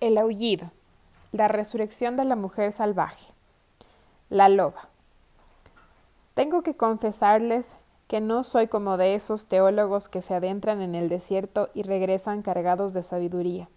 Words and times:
El 0.00 0.16
aullido. 0.16 0.68
La 1.32 1.48
resurrección 1.48 2.16
de 2.16 2.24
la 2.24 2.36
mujer 2.36 2.70
salvaje. 2.70 3.32
La 4.30 4.48
loba. 4.48 4.88
Tengo 6.34 6.62
que 6.62 6.76
confesarles 6.76 7.74
que 8.06 8.20
no 8.20 8.44
soy 8.44 8.68
como 8.68 8.96
de 8.96 9.16
esos 9.16 9.46
teólogos 9.46 10.08
que 10.08 10.22
se 10.22 10.34
adentran 10.34 10.82
en 10.82 10.94
el 10.94 11.08
desierto 11.08 11.68
y 11.74 11.82
regresan 11.82 12.42
cargados 12.42 12.92
de 12.92 13.02
sabiduría. 13.02 13.68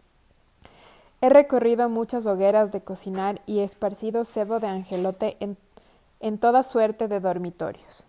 He 1.21 1.29
recorrido 1.29 1.89
muchas 1.89 2.28
hogueras 2.28 2.72
de 2.72 2.81
cocinar 2.81 3.42
y 3.47 3.62
esparcido 3.62 4.24
cebo 4.24 4.60
de 4.60 4.67
angelote 4.67 5.38
en, 5.40 5.58
en 6.19 6.38
toda 6.38 6.62
suerte 6.62 7.08
de 7.08 7.19
dormitorios. 7.19 8.06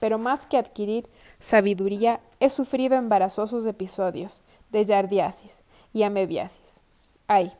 Pero 0.00 0.18
más 0.18 0.46
que 0.46 0.58
adquirir 0.58 1.08
sabiduría, 1.38 2.18
he 2.40 2.50
sufrido 2.50 2.96
embarazosos 2.96 3.66
episodios 3.66 4.42
de 4.72 4.84
yardiasis 4.84 5.62
y 5.92 6.02
amebiasis. 6.02 6.82
Ay, 7.26 7.52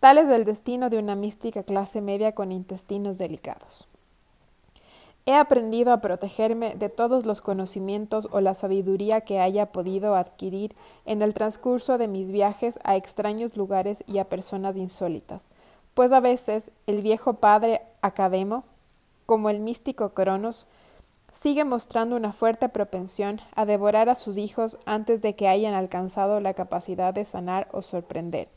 tal 0.00 0.18
es 0.18 0.28
el 0.28 0.44
destino 0.44 0.90
de 0.90 0.98
una 0.98 1.14
mística 1.14 1.62
clase 1.62 2.00
media 2.00 2.34
con 2.34 2.52
intestinos 2.52 3.18
delicados. 3.18 3.86
He 5.28 5.34
aprendido 5.34 5.92
a 5.92 6.00
protegerme 6.00 6.76
de 6.76 6.88
todos 6.88 7.26
los 7.26 7.40
conocimientos 7.40 8.28
o 8.30 8.40
la 8.40 8.54
sabiduría 8.54 9.22
que 9.22 9.40
haya 9.40 9.72
podido 9.72 10.14
adquirir 10.14 10.76
en 11.04 11.20
el 11.20 11.34
transcurso 11.34 11.98
de 11.98 12.06
mis 12.06 12.30
viajes 12.30 12.78
a 12.84 12.94
extraños 12.94 13.56
lugares 13.56 14.04
y 14.06 14.18
a 14.18 14.28
personas 14.28 14.76
insólitas, 14.76 15.50
pues 15.94 16.12
a 16.12 16.20
veces 16.20 16.70
el 16.86 17.02
viejo 17.02 17.34
padre 17.34 17.82
Academo, 18.02 18.62
como 19.26 19.50
el 19.50 19.58
místico 19.58 20.10
Cronos, 20.10 20.68
sigue 21.32 21.64
mostrando 21.64 22.14
una 22.14 22.32
fuerte 22.32 22.68
propensión 22.68 23.40
a 23.56 23.66
devorar 23.66 24.08
a 24.08 24.14
sus 24.14 24.38
hijos 24.38 24.78
antes 24.86 25.22
de 25.22 25.34
que 25.34 25.48
hayan 25.48 25.74
alcanzado 25.74 26.38
la 26.38 26.54
capacidad 26.54 27.12
de 27.12 27.24
sanar 27.24 27.66
o 27.72 27.82
sorprender. 27.82 28.48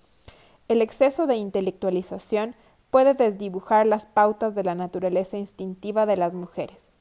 El 0.69 0.83
exceso 0.83 1.25
de 1.25 1.35
intelectualización 1.35 2.55
puede 2.91 3.15
desdibujar 3.15 3.87
las 3.87 4.05
pautas 4.05 4.53
de 4.53 4.63
la 4.63 4.75
naturaleza 4.75 5.35
instintiva 5.35 6.05
de 6.05 6.15
las 6.15 6.35
mujeres. 6.35 6.91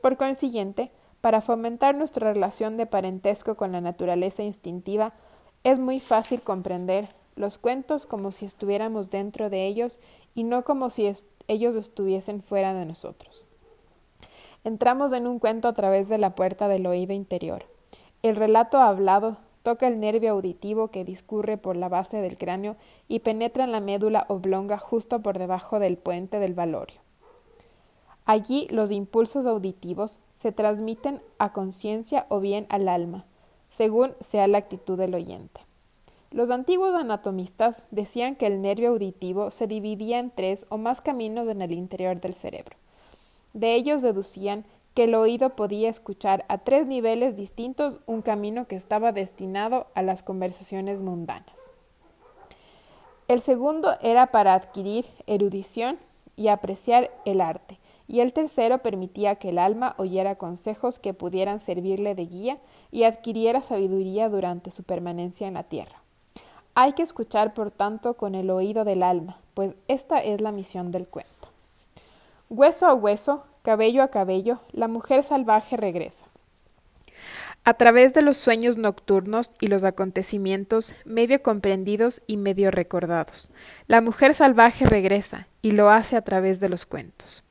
Por 0.00 0.16
consiguiente, 0.16 0.90
para 1.20 1.42
fomentar 1.42 1.94
nuestra 1.94 2.32
relación 2.32 2.78
de 2.78 2.86
parentesco 2.86 3.56
con 3.56 3.72
la 3.72 3.82
naturaleza 3.82 4.42
instintiva, 4.42 5.12
es 5.64 5.78
muy 5.78 6.00
fácil 6.00 6.40
comprender 6.40 7.10
los 7.36 7.58
cuentos 7.58 8.06
como 8.06 8.32
si 8.32 8.46
estuviéramos 8.46 9.10
dentro 9.10 9.50
de 9.50 9.66
ellos 9.66 10.00
y 10.34 10.44
no 10.44 10.64
como 10.64 10.88
si 10.88 11.12
ellos 11.46 11.76
estuviesen 11.76 12.42
fuera 12.42 12.72
de 12.72 12.86
nosotros. 12.86 13.46
Entramos 14.64 15.12
en 15.12 15.26
un 15.26 15.38
cuento 15.38 15.68
a 15.68 15.74
través 15.74 16.08
de 16.08 16.16
la 16.16 16.34
puerta 16.34 16.68
del 16.68 16.86
oído 16.86 17.12
interior. 17.12 17.66
El 18.22 18.36
relato 18.36 18.78
hablado 18.78 19.36
toca 19.62 19.86
el 19.86 20.00
nervio 20.00 20.32
auditivo 20.32 20.88
que 20.88 21.04
discurre 21.04 21.56
por 21.56 21.76
la 21.76 21.88
base 21.88 22.18
del 22.18 22.38
cráneo 22.38 22.76
y 23.08 23.20
penetra 23.20 23.64
en 23.64 23.72
la 23.72 23.80
médula 23.80 24.26
oblonga 24.28 24.78
justo 24.78 25.20
por 25.20 25.38
debajo 25.38 25.78
del 25.78 25.96
puente 25.96 26.38
del 26.38 26.54
valorio. 26.54 27.00
Allí 28.24 28.68
los 28.70 28.90
impulsos 28.90 29.46
auditivos 29.46 30.20
se 30.32 30.52
transmiten 30.52 31.20
a 31.38 31.52
conciencia 31.52 32.26
o 32.28 32.40
bien 32.40 32.66
al 32.68 32.88
alma, 32.88 33.24
según 33.68 34.12
sea 34.20 34.46
la 34.46 34.58
actitud 34.58 34.96
del 34.98 35.14
oyente. 35.14 35.60
Los 36.30 36.50
antiguos 36.50 36.94
anatomistas 36.94 37.86
decían 37.90 38.36
que 38.36 38.46
el 38.46 38.62
nervio 38.62 38.90
auditivo 38.90 39.50
se 39.50 39.66
dividía 39.66 40.20
en 40.20 40.30
tres 40.30 40.64
o 40.68 40.78
más 40.78 41.00
caminos 41.00 41.48
en 41.48 41.60
el 41.60 41.72
interior 41.72 42.20
del 42.20 42.34
cerebro. 42.34 42.76
De 43.52 43.74
ellos 43.74 44.00
deducían 44.00 44.64
que 44.94 45.04
el 45.04 45.14
oído 45.14 45.50
podía 45.50 45.88
escuchar 45.88 46.44
a 46.48 46.58
tres 46.58 46.86
niveles 46.86 47.36
distintos 47.36 47.98
un 48.06 48.22
camino 48.22 48.66
que 48.66 48.76
estaba 48.76 49.12
destinado 49.12 49.86
a 49.94 50.02
las 50.02 50.22
conversaciones 50.22 51.02
mundanas. 51.02 51.72
El 53.28 53.40
segundo 53.40 53.96
era 54.02 54.28
para 54.28 54.54
adquirir 54.54 55.06
erudición 55.26 55.98
y 56.36 56.48
apreciar 56.48 57.10
el 57.24 57.40
arte, 57.40 57.78
y 58.08 58.20
el 58.20 58.32
tercero 58.32 58.78
permitía 58.78 59.36
que 59.36 59.50
el 59.50 59.58
alma 59.58 59.94
oyera 59.98 60.34
consejos 60.34 60.98
que 60.98 61.14
pudieran 61.14 61.60
servirle 61.60 62.16
de 62.16 62.26
guía 62.26 62.58
y 62.90 63.04
adquiriera 63.04 63.62
sabiduría 63.62 64.28
durante 64.28 64.70
su 64.70 64.82
permanencia 64.82 65.46
en 65.46 65.54
la 65.54 65.62
tierra. 65.62 66.02
Hay 66.74 66.94
que 66.94 67.02
escuchar, 67.02 67.54
por 67.54 67.70
tanto, 67.70 68.14
con 68.14 68.34
el 68.34 68.50
oído 68.50 68.84
del 68.84 69.04
alma, 69.04 69.38
pues 69.54 69.76
esta 69.86 70.18
es 70.18 70.40
la 70.40 70.50
misión 70.50 70.90
del 70.90 71.06
cuento. 71.06 71.50
Hueso 72.48 72.88
a 72.88 72.94
hueso, 72.94 73.44
cabello 73.62 74.02
a 74.02 74.08
cabello, 74.08 74.60
la 74.72 74.88
mujer 74.88 75.22
salvaje 75.22 75.76
regresa. 75.76 76.26
A 77.62 77.74
través 77.74 78.14
de 78.14 78.22
los 78.22 78.38
sueños 78.38 78.78
nocturnos 78.78 79.50
y 79.60 79.66
los 79.66 79.84
acontecimientos 79.84 80.94
medio 81.04 81.42
comprendidos 81.42 82.22
y 82.26 82.38
medio 82.38 82.70
recordados, 82.70 83.50
la 83.86 84.00
mujer 84.00 84.34
salvaje 84.34 84.86
regresa 84.86 85.46
y 85.60 85.72
lo 85.72 85.90
hace 85.90 86.16
a 86.16 86.22
través 86.22 86.60
de 86.60 86.70
los 86.70 86.86
cuentos. 86.86 87.44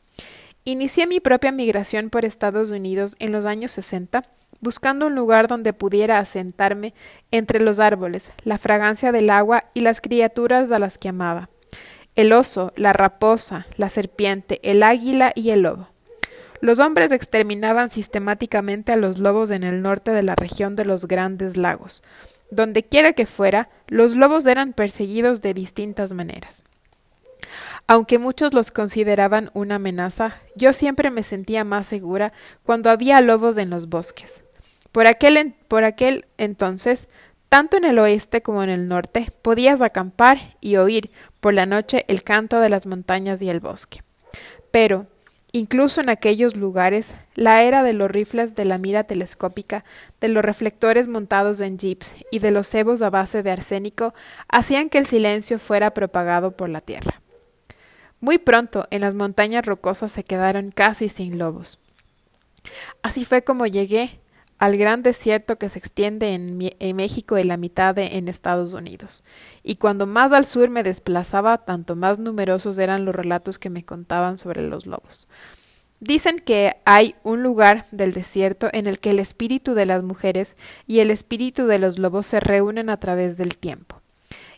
Inicié 0.65 1.05
mi 1.05 1.19
propia 1.19 1.51
migración 1.51 2.09
por 2.09 2.25
Estados 2.25 2.71
Unidos 2.71 3.15
en 3.19 3.31
los 3.31 3.45
años 3.45 3.71
60, 3.71 4.23
buscando 4.61 5.07
un 5.07 5.15
lugar 5.15 5.47
donde 5.47 5.73
pudiera 5.73 6.17
asentarme 6.17 6.93
entre 7.31 7.59
los 7.59 7.79
árboles, 7.79 8.31
la 8.43 8.57
fragancia 8.57 9.11
del 9.11 9.29
agua 9.29 9.65
y 9.73 9.81
las 9.81 10.01
criaturas 10.01 10.71
a 10.71 10.79
las 10.79 10.97
que 10.97 11.09
amaba 11.09 11.49
el 12.19 12.33
oso, 12.33 12.73
la 12.75 12.91
raposa, 12.91 13.65
la 13.77 13.89
serpiente, 13.89 14.59
el 14.63 14.83
águila 14.83 15.31
y 15.35 15.51
el 15.51 15.61
lobo. 15.61 15.87
Los 16.61 16.79
hombres 16.79 17.11
exterminaban 17.11 17.89
sistemáticamente 17.89 18.91
a 18.91 18.97
los 18.97 19.17
lobos 19.19 19.51
en 19.51 19.63
el 19.63 19.81
norte 19.81 20.11
de 20.11 20.23
la 20.23 20.35
región 20.35 20.75
de 20.75 20.85
los 20.85 21.07
grandes 21.07 21.57
lagos. 21.57 22.03
Donde 22.51 22.83
quiera 22.83 23.13
que 23.13 23.25
fuera, 23.25 23.69
los 23.87 24.15
lobos 24.15 24.45
eran 24.45 24.73
perseguidos 24.73 25.41
de 25.41 25.53
distintas 25.53 26.13
maneras. 26.13 26.65
Aunque 27.87 28.19
muchos 28.19 28.53
los 28.53 28.71
consideraban 28.71 29.51
una 29.53 29.75
amenaza, 29.75 30.35
yo 30.55 30.73
siempre 30.73 31.09
me 31.09 31.23
sentía 31.23 31.63
más 31.63 31.87
segura 31.87 32.33
cuando 32.63 32.89
había 32.89 33.21
lobos 33.21 33.57
en 33.57 33.69
los 33.69 33.87
bosques. 33.87 34.43
Por 34.91 35.07
aquel, 35.07 35.55
por 35.67 35.83
aquel 35.83 36.25
entonces 36.37 37.09
tanto 37.49 37.77
en 37.77 37.83
el 37.83 37.97
oeste 37.97 38.41
como 38.43 38.61
en 38.61 38.69
el 38.69 38.87
norte 38.87 39.31
podías 39.41 39.81
acampar 39.81 40.37
y 40.61 40.77
oír 40.77 41.09
por 41.39 41.55
la 41.55 41.65
noche 41.65 42.05
el 42.07 42.23
canto 42.23 42.59
de 42.59 42.69
las 42.69 42.85
montañas 42.85 43.41
y 43.41 43.49
el 43.49 43.59
bosque. 43.59 44.03
Pero, 44.69 45.07
incluso 45.51 46.01
en 46.01 46.09
aquellos 46.09 46.55
lugares, 46.55 47.15
la 47.35 47.63
era 47.63 47.83
de 47.83 47.93
los 47.93 48.09
rifles 48.09 48.55
de 48.55 48.65
la 48.65 48.77
mira 48.77 49.03
telescópica, 49.03 49.83
de 50.21 50.27
los 50.27 50.43
reflectores 50.43 51.07
montados 51.07 51.59
en 51.59 51.77
jeeps 51.77 52.15
y 52.31 52.39
de 52.39 52.51
los 52.51 52.67
cebos 52.67 53.01
a 53.01 53.09
base 53.09 53.43
de 53.43 53.51
arsénico 53.51 54.13
hacían 54.47 54.89
que 54.89 54.97
el 54.97 55.05
silencio 55.05 55.59
fuera 55.59 55.93
propagado 55.93 56.51
por 56.51 56.69
la 56.69 56.81
tierra. 56.81 57.21
Muy 58.19 58.37
pronto 58.37 58.87
en 58.91 59.01
las 59.01 59.15
montañas 59.15 59.65
rocosas 59.65 60.11
se 60.11 60.23
quedaron 60.23 60.71
casi 60.71 61.09
sin 61.09 61.37
lobos. 61.37 61.79
Así 63.01 63.25
fue 63.25 63.43
como 63.43 63.65
llegué 63.65 64.19
al 64.59 64.75
gran 64.75 65.03
desierto 65.03 65.57
que 65.57 65.69
se 65.69 65.79
extiende 65.79 66.33
en, 66.33 66.57
México 66.95 67.37
y 67.37 67.43
la 67.45 67.55
mitad 67.55 67.95
de, 67.95 68.17
en 68.17 68.27
Estados 68.27 68.73
Unidos. 68.73 69.23
Y 69.63 69.77
cuando 69.77 70.05
más 70.05 70.33
al 70.33 70.45
sur 70.45 70.69
me 70.69 70.83
desplazaba, 70.83 71.59
tanto 71.59 71.95
más 71.95 72.19
numerosos 72.19 72.77
eran 72.77 73.05
los 73.05 73.15
relatos 73.15 73.57
que 73.57 73.69
me 73.69 73.85
contaban 73.85 74.37
sobre 74.37 74.61
los 74.67 74.85
lobos. 74.85 75.29
Dicen 76.01 76.39
que 76.39 76.75
hay 76.85 77.15
un 77.23 77.41
lugar 77.41 77.85
del 77.91 78.11
desierto 78.11 78.69
en 78.73 78.85
el 78.85 78.99
que 78.99 79.11
el 79.11 79.19
espíritu 79.19 79.73
de 79.73 79.85
las 79.85 80.03
mujeres 80.03 80.57
y 80.87 80.99
el 80.99 81.09
espíritu 81.09 81.65
de 81.65 81.79
los 81.79 81.97
lobos 81.97 82.25
se 82.25 82.41
reúnen 82.41 82.89
a 82.89 82.99
través 82.99 83.37
del 83.37 83.57
tiempo. 83.57 84.01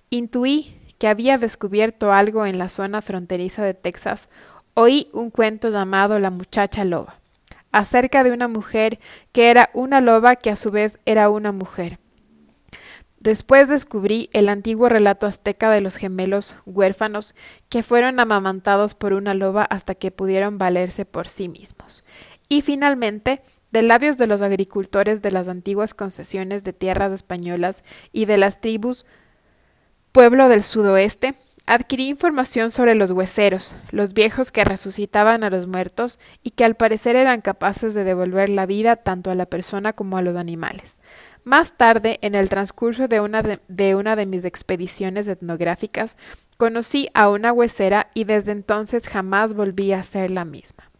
Intuí 0.10 0.76
que 0.98 1.08
había 1.08 1.38
descubierto 1.38 2.12
algo 2.12 2.46
en 2.48 2.58
la 2.58 2.70
zona 2.70 3.02
fronteriza 3.02 3.64
de 3.64 3.76
Texas. 3.76 4.30
Oí 4.74 5.10
un 5.14 5.30
cuento 5.30 5.70
llamado 5.70 6.20
La 6.20 6.32
muchacha 6.32 6.86
loba 6.86 7.21
acerca 7.72 8.24
de 8.24 8.32
una 8.32 8.48
mujer 8.48 9.00
que 9.32 9.50
era 9.50 9.70
una 9.74 10.02
loba 10.02 10.36
que 10.36 10.50
a 10.50 10.56
su 10.56 10.72
vez 10.72 11.00
era 11.06 11.30
una 11.30 11.52
mujer. 11.52 12.00
Después 13.20 13.70
descubrí 13.70 14.32
el 14.34 14.50
antiguo 14.50 14.90
relato 14.90 15.28
azteca 15.28 15.70
de 15.70 15.80
los 15.80 15.96
gemelos 15.96 16.58
huérfanos 16.66 17.36
que 17.70 17.84
fueron 17.84 18.20
amamantados 18.20 18.96
por 18.96 19.14
una 19.14 19.36
loba 19.36 19.64
hasta 19.64 19.94
que 19.94 20.10
pudieron 20.10 20.58
valerse 20.58 21.06
por 21.06 21.30
sí 21.30 21.48
mismos. 21.48 22.04
Y 22.50 22.64
finalmente, 22.64 23.44
de 23.72 23.84
labios 23.84 24.18
de 24.18 24.26
los 24.26 24.42
agricultores 24.42 25.22
de 25.22 25.32
las 25.32 25.50
antiguas 25.50 25.94
concesiones 25.94 26.64
de 26.64 26.74
tierras 26.74 27.14
españolas 27.14 27.84
y 28.12 28.26
de 28.26 28.38
las 28.38 28.60
tribus 28.60 29.06
pueblo 30.12 30.50
del 30.50 30.64
sudoeste, 30.64 31.36
Adquirí 31.68 32.08
información 32.08 32.72
sobre 32.72 32.96
los 32.96 33.12
hueseros, 33.12 33.76
los 33.92 34.14
viejos 34.14 34.52
que 34.52 34.66
resucitaban 34.66 35.44
a 35.44 35.50
los 35.50 35.68
muertos 35.68 36.20
y 36.44 36.52
que 36.52 36.66
al 36.66 36.76
parecer 36.76 37.16
eran 37.16 37.42
capaces 37.42 37.94
de 37.94 38.04
devolver 38.04 38.50
la 38.50 38.66
vida 38.66 38.96
tanto 38.96 39.32
a 39.32 39.36
la 39.36 39.46
persona 39.46 39.94
como 39.94 40.18
a 40.18 40.22
los 40.22 40.36
animales. 40.36 41.00
Más 41.44 41.78
tarde, 41.78 42.20
en 42.22 42.36
el 42.36 42.50
transcurso 42.50 43.08
de 43.08 43.20
una 43.20 43.42
de, 43.42 43.96
una 43.96 44.16
de 44.16 44.26
mis 44.26 44.44
expediciones 44.44 45.28
etnográficas, 45.28 46.18
conocí 46.58 47.10
a 47.14 47.30
una 47.30 47.54
huesera 47.54 48.10
y 48.14 48.26
desde 48.26 48.52
entonces 48.52 49.08
jamás 49.08 49.54
volví 49.54 49.94
a 49.94 50.04
ser 50.04 50.30
la 50.30 50.46
misma. 50.46 50.92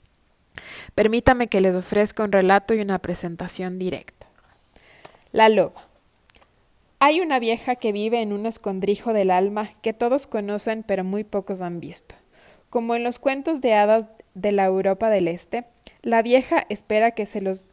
Permítame 0.96 1.48
que 1.48 1.62
les 1.62 1.76
ofrezca 1.76 2.24
un 2.24 2.32
relato 2.32 2.74
y 2.74 2.82
una 2.82 3.00
presentación 3.00 3.78
directa. 3.78 4.28
La 5.32 5.50
loba. 5.50 5.91
Hay 7.04 7.20
una 7.20 7.40
vieja 7.40 7.78
que 7.78 7.92
vive 7.92 8.22
en 8.22 8.32
un 8.32 8.46
escondrijo 8.46 9.12
del 9.12 9.32
alma 9.32 9.72
que 9.82 9.92
todos 9.92 10.28
conocen 10.28 10.84
pero 10.84 11.04
muy 11.04 11.24
pocos 11.24 11.64
han 11.64 11.80
visto. 11.80 12.14
Como 12.70 12.94
en 12.94 13.04
los 13.04 13.18
cuentos 13.18 13.60
de 13.60 13.74
hadas 13.74 14.06
de 14.36 14.52
la 14.52 14.66
Europa 14.66 15.10
del 15.10 15.28
Este, 15.28 15.66
la 16.04 16.22
vieja 16.22 16.64
espera 16.70 17.10
que 17.10 17.26
se 17.26 17.42
los 17.42 17.70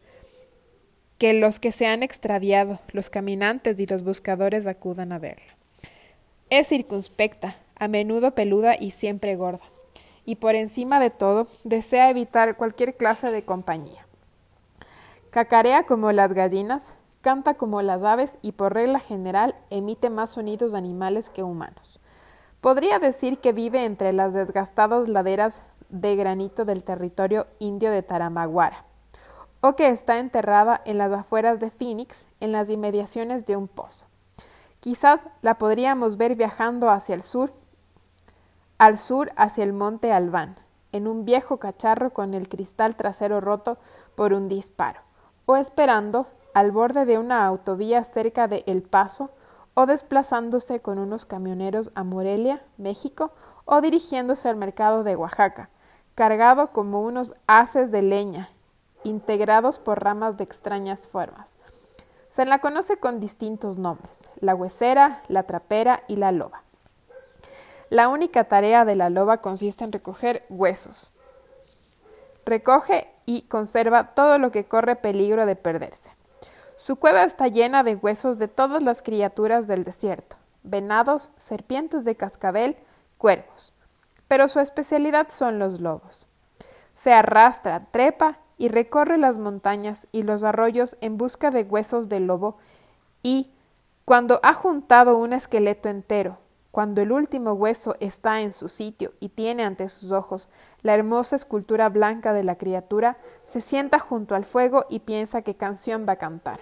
que 1.19 1.35
los 1.35 1.61
que 1.61 1.73
se 1.73 1.87
han 1.87 2.03
extraviado, 2.03 2.81
los 2.93 3.11
caminantes 3.11 3.79
y 3.79 3.85
los 3.85 4.03
buscadores 4.03 4.67
acudan 4.67 5.13
a 5.13 5.19
verla. 5.19 5.59
Es 6.49 6.69
circunspecta, 6.69 7.55
a 7.79 7.87
menudo 7.87 8.35
peluda 8.35 8.77
y 8.81 8.93
siempre 8.93 9.37
gorda, 9.37 9.67
y 10.25 10.37
por 10.37 10.55
encima 10.55 11.01
de 11.01 11.11
todo 11.11 11.49
desea 11.65 12.09
evitar 12.09 12.57
cualquier 12.57 12.97
clase 12.97 13.31
de 13.31 13.43
compañía. 13.43 14.07
Cacarea 15.29 15.83
como 15.83 16.13
las 16.13 16.33
gallinas, 16.33 16.95
canta 17.29 17.59
como 17.59 17.83
las 17.83 18.05
aves 18.05 18.39
y 18.41 18.53
por 18.53 18.73
regla 18.73 19.01
general 19.01 19.55
emite 19.69 20.09
más 20.09 20.31
sonidos 20.31 20.73
animales 20.73 21.29
que 21.29 21.43
humanos. 21.43 22.01
Podría 22.63 22.99
decir 22.99 23.39
que 23.39 23.53
vive 23.53 23.85
entre 23.85 24.15
las 24.15 24.33
desgastadas 24.33 25.09
laderas 25.09 25.61
de 25.91 26.17
granito 26.17 26.65
del 26.65 26.85
territorio 26.85 27.47
indio 27.59 27.91
de 27.91 28.03
Taramaguara, 28.03 28.87
o 29.61 29.77
que 29.77 29.91
está 29.91 30.21
enterrada 30.21 30.81
en 30.87 30.97
las 30.97 31.13
afueras 31.13 31.61
de 31.61 31.71
Phoenix, 31.71 32.27
en 32.41 32.51
las 32.51 32.71
inmediaciones 32.71 33.45
de 33.45 33.57
un 33.57 33.69
pozo. 33.69 34.07
Quizás 34.81 35.29
la 35.43 35.59
podríamos 35.59 36.17
ver 36.17 36.35
viajando 36.35 36.89
hacia 36.89 37.15
el 37.15 37.23
sur, 37.23 37.53
al 38.79 38.97
sur 38.97 39.33
hacia 39.37 39.65
el 39.65 39.75
monte 39.75 40.15
Albán, 40.15 40.57
en 40.93 41.07
un 41.07 41.27
viejo 41.27 41.59
cacharro 41.59 42.09
con 42.09 42.33
el 42.33 42.49
cristal 42.49 42.97
trasero 42.97 43.43
roto 43.43 43.77
por 44.15 44.33
un 44.33 44.49
disparo, 44.49 45.03
o 45.45 45.57
esperando 45.59 46.27
al 46.59 46.73
borde 46.73 47.05
de 47.05 47.19
una 47.19 47.47
autovía 47.47 48.03
cerca 48.03 48.49
de 48.49 48.65
El 48.67 48.83
Paso, 48.83 49.31
o 49.75 49.87
desplazándose 49.87 50.81
con 50.81 50.99
unos 50.99 51.25
camioneros 51.25 51.93
a 51.95 52.03
Morelia, 52.03 52.65
México, 52.79 53.31
o 53.65 53.81
dirigiéndose 53.81 54.49
al 54.49 54.57
mercado 54.57 55.05
de 55.05 55.15
Oaxaca, 55.15 55.71
cargado 56.17 56.73
como 56.73 57.03
unos 57.03 57.35
haces 57.47 57.93
de 57.93 58.03
leña, 58.03 58.51
integrados 59.05 59.79
por 59.79 60.03
ramas 60.03 60.37
de 60.37 60.43
extrañas 60.43 61.07
formas. 61.07 61.59
Se 62.29 62.45
la 62.45 62.59
conoce 62.59 62.97
con 62.97 63.21
distintos 63.21 63.79
nombres, 63.79 64.19
la 64.41 64.57
huesera, 64.57 65.23
la 65.29 65.45
trapera 65.45 66.03
y 66.09 66.17
la 66.17 66.33
loba. 66.33 66.65
La 67.89 68.09
única 68.09 68.49
tarea 68.49 68.85
de 68.85 68.97
la 68.97 69.11
loba 69.11 69.39
consiste 69.39 69.85
en 69.85 69.93
recoger 69.93 70.45
huesos. 70.49 71.13
Recoge 72.45 73.09
y 73.27 73.43
conserva 73.43 74.15
todo 74.15 74.39
lo 74.39 74.51
que 74.51 74.65
corre 74.65 74.97
peligro 74.97 75.47
de 75.47 75.55
perderse. 75.55 76.18
Su 76.89 76.97
cueva 76.97 77.25
está 77.25 77.49
llena 77.49 77.83
de 77.83 77.97
huesos 77.97 78.39
de 78.39 78.49
todas 78.49 78.83
las 78.83 79.03
criaturas 79.03 79.67
del 79.67 79.85
desierto, 79.85 80.37
venados, 80.63 81.33
serpientes 81.37 82.07
de 82.07 82.17
cascabel, 82.17 82.79
cuervos. 83.19 83.75
Pero 84.27 84.49
su 84.49 84.59
especialidad 84.59 85.27
son 85.29 85.59
los 85.59 85.83
lobos. 85.83 86.29
Se 86.95 87.13
arrastra, 87.13 87.89
trepa 87.91 88.39
y 88.57 88.69
recorre 88.69 89.19
las 89.19 89.37
montañas 89.37 90.07
y 90.13 90.23
los 90.23 90.43
arroyos 90.43 90.97
en 91.03 91.19
busca 91.19 91.51
de 91.51 91.65
huesos 91.65 92.09
de 92.09 92.21
lobo 92.21 92.57
y, 93.23 93.51
cuando 94.07 94.41
ha 94.43 94.55
juntado 94.55 95.19
un 95.19 95.35
esqueleto 95.35 95.91
entero, 95.91 96.39
cuando 96.71 97.03
el 97.03 97.13
último 97.13 97.53
hueso 97.53 97.97
está 98.01 98.41
en 98.41 98.51
su 98.51 98.71
sitio 98.71 99.13
y 99.21 99.29
tiene 99.29 99.63
ante 99.63 99.91
sus 99.91 100.11
ojos 100.11 100.49
la 100.81 100.95
hermosa 100.95 101.37
escultura 101.37 101.91
blanca 101.91 102.33
de 102.33 102.45
la 102.45 102.57
criatura, 102.57 103.19
se 103.45 103.61
sienta 103.61 103.99
junto 103.99 104.35
al 104.35 104.47
fuego 104.47 104.87
y 104.89 105.01
piensa 105.01 105.43
qué 105.43 105.55
canción 105.55 106.07
va 106.09 106.15
a 106.15 106.17
cantar. 106.17 106.61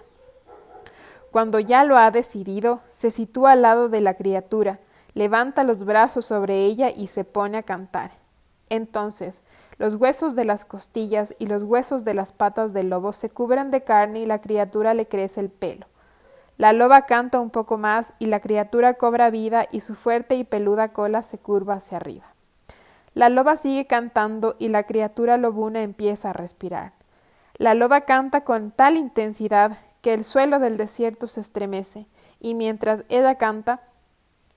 Cuando 1.36 1.60
ya 1.60 1.84
lo 1.84 1.98
ha 1.98 2.10
decidido, 2.10 2.80
se 2.88 3.10
sitúa 3.10 3.52
al 3.52 3.60
lado 3.60 3.90
de 3.90 4.00
la 4.00 4.14
criatura, 4.14 4.78
levanta 5.12 5.64
los 5.64 5.84
brazos 5.84 6.24
sobre 6.24 6.64
ella 6.64 6.88
y 6.88 7.08
se 7.08 7.24
pone 7.24 7.58
a 7.58 7.62
cantar. 7.62 8.12
Entonces, 8.70 9.42
los 9.76 9.96
huesos 9.96 10.34
de 10.34 10.46
las 10.46 10.64
costillas 10.64 11.34
y 11.38 11.44
los 11.44 11.62
huesos 11.62 12.06
de 12.06 12.14
las 12.14 12.32
patas 12.32 12.72
del 12.72 12.88
lobo 12.88 13.12
se 13.12 13.28
cubren 13.28 13.70
de 13.70 13.84
carne 13.84 14.20
y 14.20 14.24
la 14.24 14.40
criatura 14.40 14.94
le 14.94 15.08
crece 15.08 15.40
el 15.40 15.50
pelo. 15.50 15.84
La 16.56 16.72
loba 16.72 17.02
canta 17.04 17.38
un 17.38 17.50
poco 17.50 17.76
más 17.76 18.14
y 18.18 18.28
la 18.28 18.40
criatura 18.40 18.94
cobra 18.94 19.28
vida 19.28 19.68
y 19.70 19.80
su 19.80 19.94
fuerte 19.94 20.36
y 20.36 20.44
peluda 20.44 20.94
cola 20.94 21.22
se 21.22 21.36
curva 21.36 21.74
hacia 21.74 21.98
arriba. 21.98 22.32
La 23.12 23.28
loba 23.28 23.56
sigue 23.56 23.86
cantando 23.86 24.56
y 24.58 24.68
la 24.68 24.84
criatura 24.84 25.36
lobuna 25.36 25.82
empieza 25.82 26.30
a 26.30 26.32
respirar. 26.32 26.94
La 27.58 27.74
loba 27.74 28.06
canta 28.06 28.42
con 28.42 28.70
tal 28.70 28.96
intensidad 28.96 29.76
que 30.06 30.14
el 30.14 30.24
suelo 30.24 30.60
del 30.60 30.76
desierto 30.76 31.26
se 31.26 31.40
estremece, 31.40 32.06
y 32.38 32.54
mientras 32.54 33.02
ella 33.08 33.38
canta, 33.38 33.80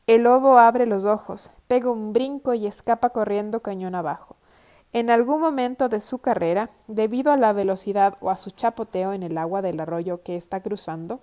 el 0.05 0.21
lobo 0.21 0.59
abre 0.59 0.85
los 0.85 1.05
ojos, 1.05 1.49
pega 1.67 1.89
un 1.89 2.13
brinco 2.13 2.53
y 2.53 2.67
escapa 2.67 3.09
corriendo 3.09 3.61
cañón 3.61 3.95
abajo. 3.95 4.35
En 4.93 5.09
algún 5.09 5.41
momento 5.41 5.89
de 5.89 6.01
su 6.01 6.19
carrera, 6.19 6.69
debido 6.85 7.31
a 7.31 7.35
la 7.35 7.51
velocidad 7.51 8.15
o 8.21 8.29
a 8.29 8.37
su 8.37 8.51
chapoteo 8.51 9.11
en 9.11 9.23
el 9.23 9.39
agua 9.39 9.63
del 9.63 9.79
arroyo 9.79 10.21
que 10.21 10.37
está 10.37 10.61
cruzando, 10.61 11.19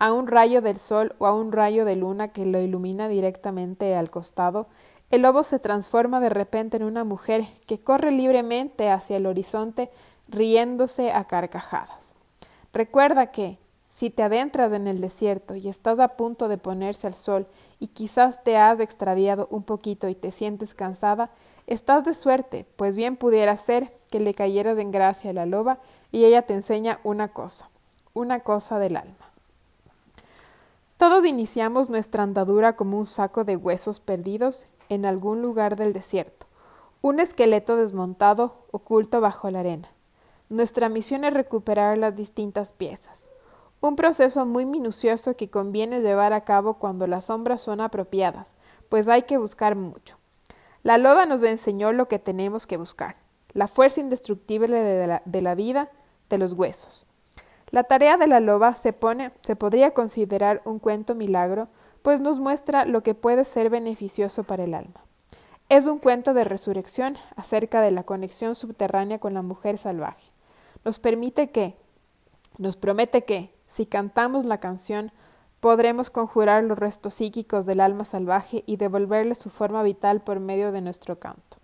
a 0.00 0.12
un 0.12 0.26
rayo 0.26 0.60
del 0.60 0.80
sol 0.80 1.14
o 1.18 1.26
a 1.26 1.34
un 1.34 1.52
rayo 1.52 1.84
de 1.84 1.94
luna 1.94 2.32
que 2.32 2.44
lo 2.44 2.58
ilumina 2.58 3.06
directamente 3.06 3.94
al 3.94 4.10
costado, 4.10 4.66
el 5.12 5.22
lobo 5.22 5.44
se 5.44 5.60
transforma 5.60 6.18
de 6.18 6.30
repente 6.30 6.78
en 6.78 6.82
una 6.82 7.04
mujer 7.04 7.44
que 7.68 7.78
corre 7.78 8.10
libremente 8.10 8.90
hacia 8.90 9.18
el 9.18 9.26
horizonte 9.26 9.88
riéndose 10.26 11.12
a 11.12 11.28
carcajadas. 11.28 12.13
Recuerda 12.74 13.28
que, 13.28 13.56
si 13.88 14.10
te 14.10 14.24
adentras 14.24 14.72
en 14.72 14.88
el 14.88 15.00
desierto 15.00 15.54
y 15.54 15.68
estás 15.68 16.00
a 16.00 16.16
punto 16.16 16.48
de 16.48 16.58
ponerse 16.58 17.06
al 17.06 17.14
sol 17.14 17.46
y 17.78 17.86
quizás 17.86 18.42
te 18.42 18.56
has 18.56 18.80
extraviado 18.80 19.46
un 19.52 19.62
poquito 19.62 20.08
y 20.08 20.16
te 20.16 20.32
sientes 20.32 20.74
cansada, 20.74 21.30
estás 21.68 22.02
de 22.02 22.14
suerte, 22.14 22.66
pues 22.74 22.96
bien 22.96 23.16
pudiera 23.16 23.56
ser 23.56 23.96
que 24.10 24.18
le 24.18 24.34
cayeras 24.34 24.76
en 24.78 24.90
gracia 24.90 25.30
a 25.30 25.34
la 25.34 25.46
loba 25.46 25.78
y 26.10 26.24
ella 26.24 26.42
te 26.42 26.54
enseña 26.54 26.98
una 27.04 27.28
cosa, 27.28 27.70
una 28.12 28.40
cosa 28.40 28.80
del 28.80 28.96
alma. 28.96 29.30
Todos 30.96 31.24
iniciamos 31.24 31.90
nuestra 31.90 32.24
andadura 32.24 32.74
como 32.74 32.98
un 32.98 33.06
saco 33.06 33.44
de 33.44 33.54
huesos 33.54 34.00
perdidos 34.00 34.66
en 34.88 35.06
algún 35.06 35.42
lugar 35.42 35.76
del 35.76 35.92
desierto, 35.92 36.46
un 37.02 37.20
esqueleto 37.20 37.76
desmontado 37.76 38.66
oculto 38.72 39.20
bajo 39.20 39.48
la 39.52 39.60
arena. 39.60 39.93
Nuestra 40.54 40.88
misión 40.88 41.24
es 41.24 41.34
recuperar 41.34 41.98
las 41.98 42.14
distintas 42.14 42.70
piezas. 42.70 43.28
Un 43.80 43.96
proceso 43.96 44.46
muy 44.46 44.64
minucioso 44.64 45.34
que 45.36 45.50
conviene 45.50 46.00
llevar 46.00 46.32
a 46.32 46.44
cabo 46.44 46.74
cuando 46.74 47.08
las 47.08 47.24
sombras 47.24 47.60
son 47.60 47.80
apropiadas, 47.80 48.56
pues 48.88 49.08
hay 49.08 49.22
que 49.22 49.36
buscar 49.36 49.74
mucho. 49.74 50.16
La 50.84 50.96
loba 50.96 51.26
nos 51.26 51.42
enseñó 51.42 51.90
lo 51.90 52.06
que 52.06 52.20
tenemos 52.20 52.68
que 52.68 52.76
buscar, 52.76 53.16
la 53.52 53.66
fuerza 53.66 54.00
indestructible 54.00 54.80
de 54.80 55.08
la, 55.08 55.22
de 55.24 55.42
la 55.42 55.56
vida, 55.56 55.90
de 56.30 56.38
los 56.38 56.52
huesos. 56.52 57.04
La 57.70 57.82
tarea 57.82 58.16
de 58.16 58.28
la 58.28 58.38
loba 58.38 58.76
se 58.76 58.92
pone, 58.92 59.32
se 59.40 59.56
podría 59.56 59.92
considerar 59.92 60.62
un 60.64 60.78
cuento 60.78 61.16
milagro, 61.16 61.66
pues 62.02 62.20
nos 62.20 62.38
muestra 62.38 62.84
lo 62.84 63.02
que 63.02 63.14
puede 63.16 63.44
ser 63.44 63.70
beneficioso 63.70 64.44
para 64.44 64.62
el 64.62 64.74
alma. 64.74 65.04
Es 65.68 65.86
un 65.86 65.98
cuento 65.98 66.32
de 66.32 66.44
resurrección 66.44 67.16
acerca 67.34 67.80
de 67.80 67.90
la 67.90 68.04
conexión 68.04 68.54
subterránea 68.54 69.18
con 69.18 69.34
la 69.34 69.42
mujer 69.42 69.78
salvaje 69.78 70.33
nos 70.84 70.98
permite 70.98 71.50
que, 71.50 71.76
nos 72.58 72.76
promete 72.76 73.24
que, 73.24 73.54
si 73.66 73.86
cantamos 73.86 74.44
la 74.44 74.58
canción, 74.58 75.12
podremos 75.60 76.10
conjurar 76.10 76.62
los 76.64 76.78
restos 76.78 77.14
psíquicos 77.14 77.64
del 77.64 77.80
alma 77.80 78.04
salvaje 78.04 78.62
y 78.66 78.76
devolverle 78.76 79.34
su 79.34 79.48
forma 79.48 79.82
vital 79.82 80.20
por 80.20 80.40
medio 80.40 80.72
de 80.72 80.82
nuestro 80.82 81.18
canto. 81.18 81.56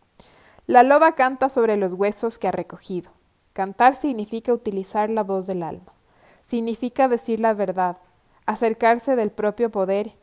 La 0.67 0.83
loba 0.83 1.15
canta 1.15 1.51
sobre 1.51 1.77
los 1.77 1.93
huesos 1.93 2.39
que 2.39 2.49
ha 2.49 2.53
recogido. 2.53 3.11
Cantar 3.53 3.95
significa 3.95 4.55
utilizar 4.55 5.11
la 5.11 5.23
voz 5.23 5.47
del 5.47 5.63
alma. 5.63 5.93
Significa 6.43 7.09
decir 7.09 7.41
la 7.41 7.53
verdad, 7.53 7.99
acercarse 8.47 9.17
del 9.17 9.31
propio 9.31 9.71
poder 9.71 10.15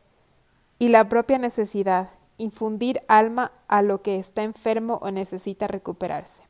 y 0.80 0.90
la 0.90 1.08
propia 1.08 1.38
necesidad, 1.38 2.10
infundir 2.38 3.02
alma 3.08 3.52
a 3.68 3.82
lo 3.82 4.02
que 4.02 4.18
está 4.18 4.44
enfermo 4.44 5.00
o 5.02 5.12
necesita 5.12 5.68
recuperarse 5.68 6.47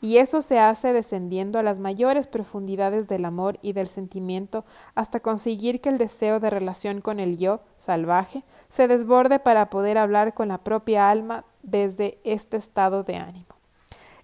y 0.00 0.18
eso 0.18 0.42
se 0.42 0.58
hace 0.58 0.92
descendiendo 0.92 1.58
a 1.58 1.62
las 1.62 1.80
mayores 1.80 2.26
profundidades 2.26 3.08
del 3.08 3.24
amor 3.24 3.58
y 3.62 3.72
del 3.72 3.88
sentimiento 3.88 4.64
hasta 4.94 5.20
conseguir 5.20 5.80
que 5.80 5.88
el 5.88 5.98
deseo 5.98 6.40
de 6.40 6.50
relación 6.50 7.00
con 7.00 7.20
el 7.20 7.38
yo 7.38 7.60
salvaje 7.78 8.44
se 8.68 8.88
desborde 8.88 9.38
para 9.38 9.70
poder 9.70 9.96
hablar 9.96 10.34
con 10.34 10.48
la 10.48 10.58
propia 10.58 11.10
alma 11.10 11.44
desde 11.62 12.18
este 12.24 12.56
estado 12.56 13.02
de 13.02 13.16
ánimo. 13.16 13.46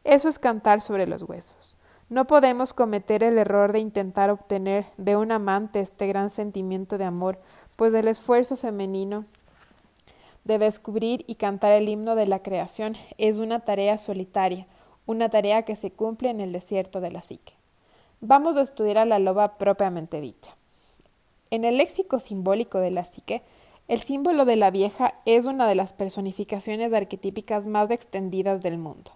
Eso 0.04 0.28
es 0.28 0.38
cantar 0.38 0.80
sobre 0.82 1.06
los 1.06 1.22
huesos. 1.22 1.76
No 2.10 2.26
podemos 2.26 2.74
cometer 2.74 3.22
el 3.22 3.38
error 3.38 3.72
de 3.72 3.78
intentar 3.78 4.30
obtener 4.30 4.86
de 4.96 5.16
un 5.16 5.30
amante 5.30 5.80
este 5.80 6.06
gran 6.08 6.28
sentimiento 6.28 6.98
de 6.98 7.04
amor, 7.04 7.38
pues 7.76 7.94
el 7.94 8.08
esfuerzo 8.08 8.56
femenino 8.56 9.24
de 10.44 10.58
descubrir 10.58 11.24
y 11.26 11.36
cantar 11.36 11.72
el 11.72 11.88
himno 11.88 12.16
de 12.16 12.26
la 12.26 12.42
creación 12.42 12.96
es 13.16 13.38
una 13.38 13.60
tarea 13.60 13.96
solitaria, 13.96 14.66
una 15.10 15.28
tarea 15.28 15.64
que 15.64 15.74
se 15.74 15.90
cumple 15.90 16.30
en 16.30 16.40
el 16.40 16.52
desierto 16.52 17.00
de 17.00 17.10
la 17.10 17.20
psique. 17.20 17.54
Vamos 18.20 18.56
a 18.56 18.60
estudiar 18.60 18.98
a 18.98 19.04
la 19.04 19.18
loba 19.18 19.58
propiamente 19.58 20.20
dicha. 20.20 20.54
En 21.50 21.64
el 21.64 21.78
léxico 21.78 22.20
simbólico 22.20 22.78
de 22.78 22.92
la 22.92 23.02
psique, 23.02 23.42
el 23.88 24.00
símbolo 24.00 24.44
de 24.44 24.54
la 24.54 24.70
vieja 24.70 25.14
es 25.26 25.46
una 25.46 25.66
de 25.66 25.74
las 25.74 25.92
personificaciones 25.92 26.92
arquetípicas 26.92 27.66
más 27.66 27.90
extendidas 27.90 28.62
del 28.62 28.78
mundo. 28.78 29.10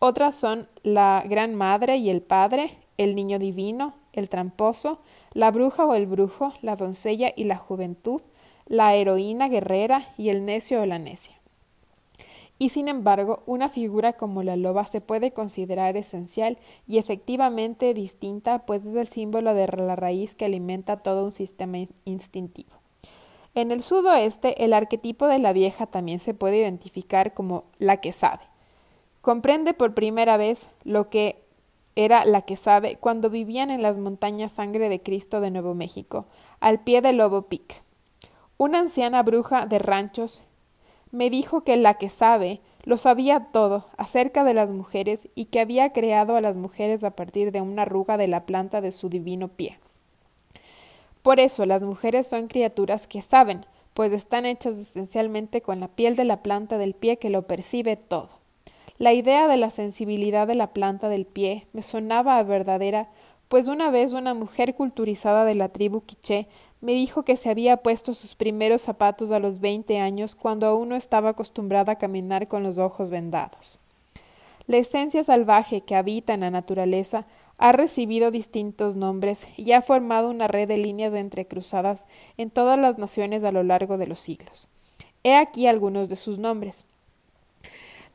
Otras 0.00 0.34
son 0.34 0.68
la 0.82 1.24
Gran 1.26 1.54
Madre 1.54 1.96
y 1.96 2.10
el 2.10 2.20
Padre, 2.20 2.76
el 2.98 3.14
Niño 3.14 3.38
Divino, 3.38 3.94
el 4.12 4.28
Tramposo, 4.28 4.98
la 5.32 5.50
Bruja 5.50 5.86
o 5.86 5.94
el 5.94 6.06
Brujo, 6.06 6.52
la 6.60 6.76
Doncella 6.76 7.32
y 7.34 7.44
la 7.44 7.56
Juventud, 7.56 8.20
la 8.66 8.94
Heroína 8.94 9.48
Guerrera 9.48 10.12
y 10.18 10.28
el 10.28 10.44
Necio 10.44 10.82
o 10.82 10.86
la 10.86 10.98
Necia. 10.98 11.41
Y 12.62 12.68
sin 12.68 12.86
embargo, 12.86 13.42
una 13.46 13.68
figura 13.68 14.12
como 14.12 14.44
la 14.44 14.54
loba 14.54 14.86
se 14.86 15.00
puede 15.00 15.32
considerar 15.32 15.96
esencial 15.96 16.58
y 16.86 16.98
efectivamente 16.98 17.92
distinta, 17.92 18.60
pues 18.66 18.86
es 18.86 18.94
el 18.94 19.08
símbolo 19.08 19.52
de 19.52 19.66
la 19.66 19.96
raíz 19.96 20.36
que 20.36 20.44
alimenta 20.44 20.98
todo 20.98 21.24
un 21.24 21.32
sistema 21.32 21.78
instintivo. 22.04 22.70
En 23.56 23.72
el 23.72 23.82
sudoeste, 23.82 24.64
el 24.64 24.74
arquetipo 24.74 25.26
de 25.26 25.40
la 25.40 25.52
vieja 25.52 25.86
también 25.86 26.20
se 26.20 26.34
puede 26.34 26.58
identificar 26.58 27.34
como 27.34 27.64
la 27.80 27.96
que 27.96 28.12
sabe. 28.12 28.44
Comprende 29.22 29.74
por 29.74 29.92
primera 29.92 30.36
vez 30.36 30.70
lo 30.84 31.10
que 31.10 31.42
era 31.96 32.24
la 32.24 32.42
que 32.42 32.54
sabe 32.54 32.94
cuando 32.94 33.28
vivían 33.28 33.70
en 33.70 33.82
las 33.82 33.98
montañas 33.98 34.52
Sangre 34.52 34.88
de 34.88 35.02
Cristo 35.02 35.40
de 35.40 35.50
Nuevo 35.50 35.74
México, 35.74 36.26
al 36.60 36.78
pie 36.78 37.00
del 37.00 37.16
Lobo 37.16 37.42
Peak. 37.42 37.82
Una 38.56 38.78
anciana 38.78 39.24
bruja 39.24 39.66
de 39.66 39.80
ranchos 39.80 40.44
me 41.12 41.30
dijo 41.30 41.62
que 41.62 41.76
la 41.76 41.94
que 41.94 42.10
sabe 42.10 42.60
lo 42.84 42.96
sabía 42.96 43.48
todo 43.52 43.86
acerca 43.96 44.42
de 44.42 44.54
las 44.54 44.70
mujeres 44.70 45.28
y 45.34 45.44
que 45.44 45.60
había 45.60 45.92
creado 45.92 46.34
a 46.34 46.40
las 46.40 46.56
mujeres 46.56 47.04
a 47.04 47.12
partir 47.12 47.52
de 47.52 47.60
una 47.60 47.82
arruga 47.82 48.16
de 48.16 48.26
la 48.26 48.44
planta 48.44 48.80
de 48.80 48.90
su 48.90 49.08
divino 49.08 49.48
pie. 49.48 49.78
Por 51.22 51.38
eso 51.38 51.64
las 51.66 51.82
mujeres 51.82 52.26
son 52.26 52.48
criaturas 52.48 53.06
que 53.06 53.22
saben, 53.22 53.64
pues 53.94 54.12
están 54.12 54.46
hechas 54.46 54.74
esencialmente 54.74 55.60
con 55.60 55.78
la 55.78 55.88
piel 55.88 56.16
de 56.16 56.24
la 56.24 56.42
planta 56.42 56.78
del 56.78 56.94
pie 56.94 57.18
que 57.18 57.30
lo 57.30 57.46
percibe 57.46 57.96
todo. 57.96 58.30
La 58.98 59.12
idea 59.12 59.48
de 59.48 59.56
la 59.56 59.70
sensibilidad 59.70 60.46
de 60.46 60.54
la 60.54 60.72
planta 60.72 61.08
del 61.08 61.26
pie 61.26 61.66
me 61.72 61.82
sonaba 61.82 62.38
a 62.38 62.42
verdadera, 62.42 63.10
pues 63.52 63.68
una 63.68 63.90
vez 63.90 64.12
una 64.12 64.32
mujer 64.32 64.74
culturizada 64.74 65.44
de 65.44 65.54
la 65.54 65.68
tribu 65.68 66.00
quiché 66.06 66.48
me 66.80 66.92
dijo 66.92 67.22
que 67.22 67.36
se 67.36 67.50
había 67.50 67.76
puesto 67.76 68.14
sus 68.14 68.34
primeros 68.34 68.80
zapatos 68.80 69.30
a 69.30 69.40
los 69.40 69.60
veinte 69.60 69.98
años 69.98 70.34
cuando 70.34 70.66
aún 70.66 70.88
no 70.88 70.96
estaba 70.96 71.28
acostumbrada 71.28 71.92
a 71.92 71.98
caminar 71.98 72.48
con 72.48 72.62
los 72.62 72.78
ojos 72.78 73.10
vendados. 73.10 73.78
La 74.66 74.78
esencia 74.78 75.22
salvaje 75.22 75.82
que 75.82 75.94
habita 75.94 76.32
en 76.32 76.40
la 76.40 76.50
naturaleza 76.50 77.26
ha 77.58 77.72
recibido 77.72 78.30
distintos 78.30 78.96
nombres 78.96 79.46
y 79.58 79.72
ha 79.72 79.82
formado 79.82 80.30
una 80.30 80.48
red 80.48 80.66
de 80.66 80.78
líneas 80.78 81.12
entrecruzadas 81.12 82.06
en 82.38 82.48
todas 82.48 82.78
las 82.78 82.96
naciones 82.96 83.44
a 83.44 83.52
lo 83.52 83.62
largo 83.64 83.98
de 83.98 84.06
los 84.06 84.18
siglos. 84.18 84.66
He 85.24 85.34
aquí 85.34 85.66
algunos 85.66 86.08
de 86.08 86.16
sus 86.16 86.38
nombres. 86.38 86.86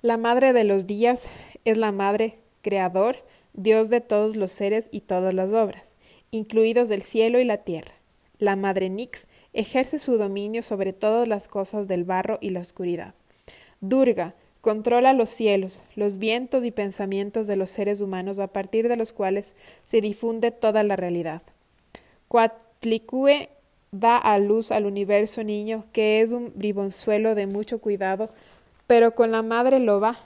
La 0.01 0.17
madre 0.17 0.51
de 0.51 0.63
los 0.63 0.87
días 0.87 1.27
es 1.63 1.77
la 1.77 1.91
madre 1.91 2.39
creador, 2.63 3.17
Dios 3.57 3.89
de 3.89 4.01
todos 4.01 4.35
los 4.35 4.51
seres 4.51 4.87
y 4.91 5.01
todas 5.01 5.33
las 5.33 5.51
obras, 5.51 5.95
incluidos 6.29 6.89
del 6.89 7.01
cielo 7.01 7.39
y 7.39 7.43
la 7.43 7.57
tierra. 7.57 7.93
La 8.37 8.55
madre 8.55 8.89
Nix 8.91 9.27
ejerce 9.51 9.97
su 9.97 10.19
dominio 10.19 10.61
sobre 10.61 10.93
todas 10.93 11.27
las 11.27 11.47
cosas 11.47 11.87
del 11.87 12.03
barro 12.03 12.37
y 12.39 12.51
la 12.51 12.59
oscuridad. 12.59 13.15
Durga 13.81 14.35
controla 14.61 15.13
los 15.13 15.31
cielos, 15.31 15.81
los 15.95 16.19
vientos 16.19 16.65
y 16.65 16.71
pensamientos 16.71 17.47
de 17.47 17.55
los 17.55 17.71
seres 17.71 17.99
humanos 17.99 18.37
a 18.37 18.47
partir 18.47 18.87
de 18.87 18.95
los 18.95 19.11
cuales 19.11 19.55
se 19.83 20.01
difunde 20.01 20.51
toda 20.51 20.83
la 20.83 20.95
realidad. 20.95 21.41
Cuatlicue 22.27 23.49
da 23.91 24.17
a 24.17 24.37
luz 24.37 24.71
al 24.71 24.85
universo 24.85 25.43
niño, 25.43 25.85
que 25.93 26.21
es 26.21 26.31
un 26.31 26.51
bribonzuelo 26.53 27.33
de 27.33 27.47
mucho 27.47 27.79
cuidado, 27.79 28.29
pero 28.85 29.15
con 29.15 29.31
la 29.31 29.41
madre 29.41 29.79
loba 29.79 30.19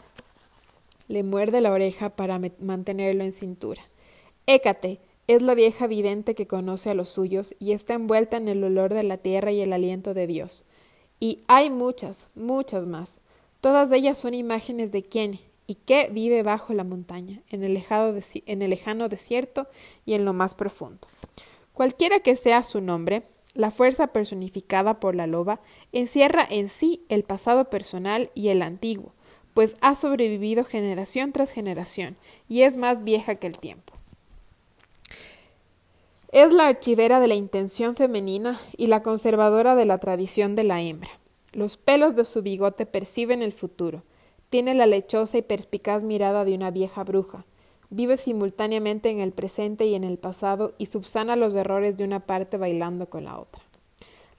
le 1.12 1.24
muerde 1.24 1.60
la 1.62 1.72
oreja 1.72 2.12
para 2.16 2.40
mantenerlo 2.60 3.24
en 3.24 3.34
cintura. 3.34 3.84
Écate, 4.48 5.00
es 5.28 5.42
la 5.42 5.54
vieja 5.54 5.86
vidente 5.88 6.36
que 6.36 6.48
conoce 6.48 6.90
a 6.90 6.94
los 6.94 7.10
suyos 7.10 7.54
y 7.60 7.74
está 7.74 7.94
envuelta 7.94 8.38
en 8.38 8.48
el 8.48 8.64
olor 8.64 8.94
de 8.94 9.04
la 9.04 9.18
tierra 9.18 9.52
y 9.52 9.60
el 9.60 9.74
aliento 9.74 10.14
de 10.14 10.26
Dios. 10.26 10.66
Y 11.20 11.40
hay 11.48 11.70
muchas, 11.70 12.30
muchas 12.34 12.88
más. 12.88 13.20
Todas 13.60 13.92
ellas 13.92 14.18
son 14.20 14.34
imágenes 14.34 14.92
de 14.92 15.04
quién 15.04 15.40
y 15.68 15.76
qué 15.76 16.10
vive 16.12 16.44
bajo 16.44 16.74
la 16.74 16.84
montaña, 16.84 17.42
en 17.50 17.64
el, 17.64 17.82
en 18.46 18.62
el 18.62 18.70
lejano 18.70 19.10
desierto 19.10 19.68
y 20.06 20.14
en 20.14 20.26
lo 20.26 20.34
más 20.34 20.56
profundo. 20.56 21.08
Cualquiera 21.74 22.22
que 22.22 22.36
sea 22.36 22.64
su 22.64 22.82
nombre, 22.82 23.24
la 23.54 23.72
fuerza 23.72 24.08
personificada 24.08 25.00
por 25.00 25.16
la 25.16 25.28
loba 25.28 25.60
encierra 25.92 26.48
en 26.50 26.70
sí 26.70 27.06
el 27.10 27.24
pasado 27.24 27.70
personal 27.70 28.32
y 28.34 28.48
el 28.48 28.62
antiguo, 28.62 29.14
pues 29.54 29.76
ha 29.82 29.96
sobrevivido 29.96 30.64
generación 30.64 31.32
tras 31.32 31.52
generación 31.52 32.18
y 32.48 32.64
es 32.64 32.78
más 32.78 33.04
vieja 33.04 33.36
que 33.36 33.48
el 33.48 33.58
tiempo. 33.58 33.94
Es 36.32 36.54
la 36.54 36.68
archivera 36.68 37.20
de 37.20 37.28
la 37.28 37.36
intención 37.36 37.96
femenina 37.96 38.58
y 38.78 38.88
la 38.88 39.04
conservadora 39.04 39.76
de 39.76 39.86
la 39.86 39.98
tradición 39.98 40.56
de 40.56 40.64
la 40.64 40.82
hembra. 40.82 41.12
Los 41.52 41.76
pelos 41.76 42.16
de 42.16 42.24
su 42.24 42.42
bigote 42.42 42.86
perciben 42.86 43.42
el 43.42 43.52
futuro. 43.52 44.04
Tiene 44.50 44.74
la 44.74 44.86
lechosa 44.86 45.38
y 45.38 45.42
perspicaz 45.42 46.04
mirada 46.04 46.46
de 46.46 46.54
una 46.54 46.72
vieja 46.72 47.04
bruja. 47.04 47.46
Vive 47.90 48.16
simultáneamente 48.18 49.10
en 49.10 49.20
el 49.20 49.34
presente 49.34 49.86
y 49.86 49.96
en 49.96 50.06
el 50.06 50.18
pasado 50.18 50.74
y 50.78 50.86
subsana 50.86 51.36
los 51.36 51.54
errores 51.56 51.98
de 51.98 52.06
una 52.06 52.22
parte 52.22 52.56
bailando 52.56 53.10
con 53.10 53.26
la 53.26 53.38
otra. 53.38 53.62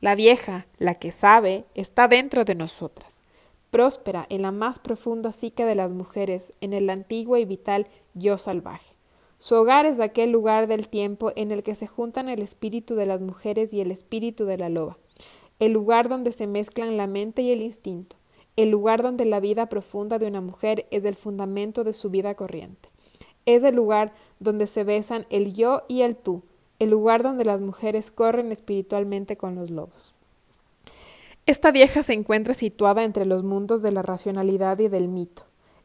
La 0.01 0.15
vieja, 0.15 0.67
la 0.79 0.95
que 0.95 1.13
sabe, 1.13 1.65
está 1.75 2.09
dentro 2.09 2.45
de 2.45 2.55
nosotras, 2.55 3.22
próspera 3.73 4.27
en 4.29 4.43
la 4.43 4.53
más 4.53 4.79
profunda 4.79 5.33
psique 5.33 5.65
de 5.65 5.75
las 5.75 5.93
mujeres, 5.93 6.53
en 6.61 6.75
el 6.75 6.91
antiguo 6.91 7.39
y 7.39 7.47
vital 7.47 7.89
yo 8.13 8.37
salvaje. 8.37 8.95
Su 9.39 9.55
hogar 9.55 9.87
es 9.87 9.99
aquel 9.99 10.31
lugar 10.31 10.67
del 10.67 10.89
tiempo 10.89 11.33
en 11.37 11.51
el 11.51 11.63
que 11.63 11.75
se 11.75 11.87
juntan 11.87 12.29
el 12.29 12.43
espíritu 12.43 12.95
de 12.97 13.07
las 13.07 13.23
mujeres 13.23 13.73
y 13.73 13.81
el 13.81 13.91
espíritu 13.91 14.45
de 14.45 14.59
la 14.59 14.69
loba, 14.69 14.99
el 15.59 15.73
lugar 15.73 16.11
donde 16.11 16.33
se 16.33 16.47
mezclan 16.47 16.99
la 16.99 17.07
mente 17.07 17.41
y 17.41 17.51
el 17.51 17.63
instinto, 17.63 18.17
el 18.57 18.69
lugar 18.69 19.03
donde 19.03 19.25
la 19.25 19.41
vida 19.41 19.71
profunda 19.71 20.19
de 20.19 20.27
una 20.27 20.43
mujer 20.43 20.87
es 20.91 21.07
el 21.07 21.17
fundamento 21.17 21.83
de 21.83 21.95
su 21.95 22.11
vida 22.11 22.35
corriente. 22.35 22.91
Es 23.47 23.65
el 23.65 23.75
lugar 23.75 24.13
donde 24.39 24.67
se 24.67 24.85
besan 24.85 25.27
el 25.31 25.55
yo 25.55 25.85
y 25.89 26.03
el 26.03 26.15
tú, 26.15 26.43
el 26.79 26.91
lugar 26.91 27.23
donde 27.23 27.47
las 27.47 27.63
mujeres 27.63 28.11
corren 28.11 28.53
espiritualmente 28.53 29.39
con 29.39 29.55
los 29.55 29.71
lobos. 29.71 30.15
Esta 31.47 31.71
vieja 31.71 32.03
se 32.03 32.13
encuentra 32.13 32.55
situada 32.55 33.05
entre 33.05 33.25
los 33.25 33.43
mundos 33.43 33.83
de 33.83 33.93
la 33.93 34.03
racionalidad 34.03 34.79
y 34.79 34.89
del 34.89 35.09
mito. 35.09 35.43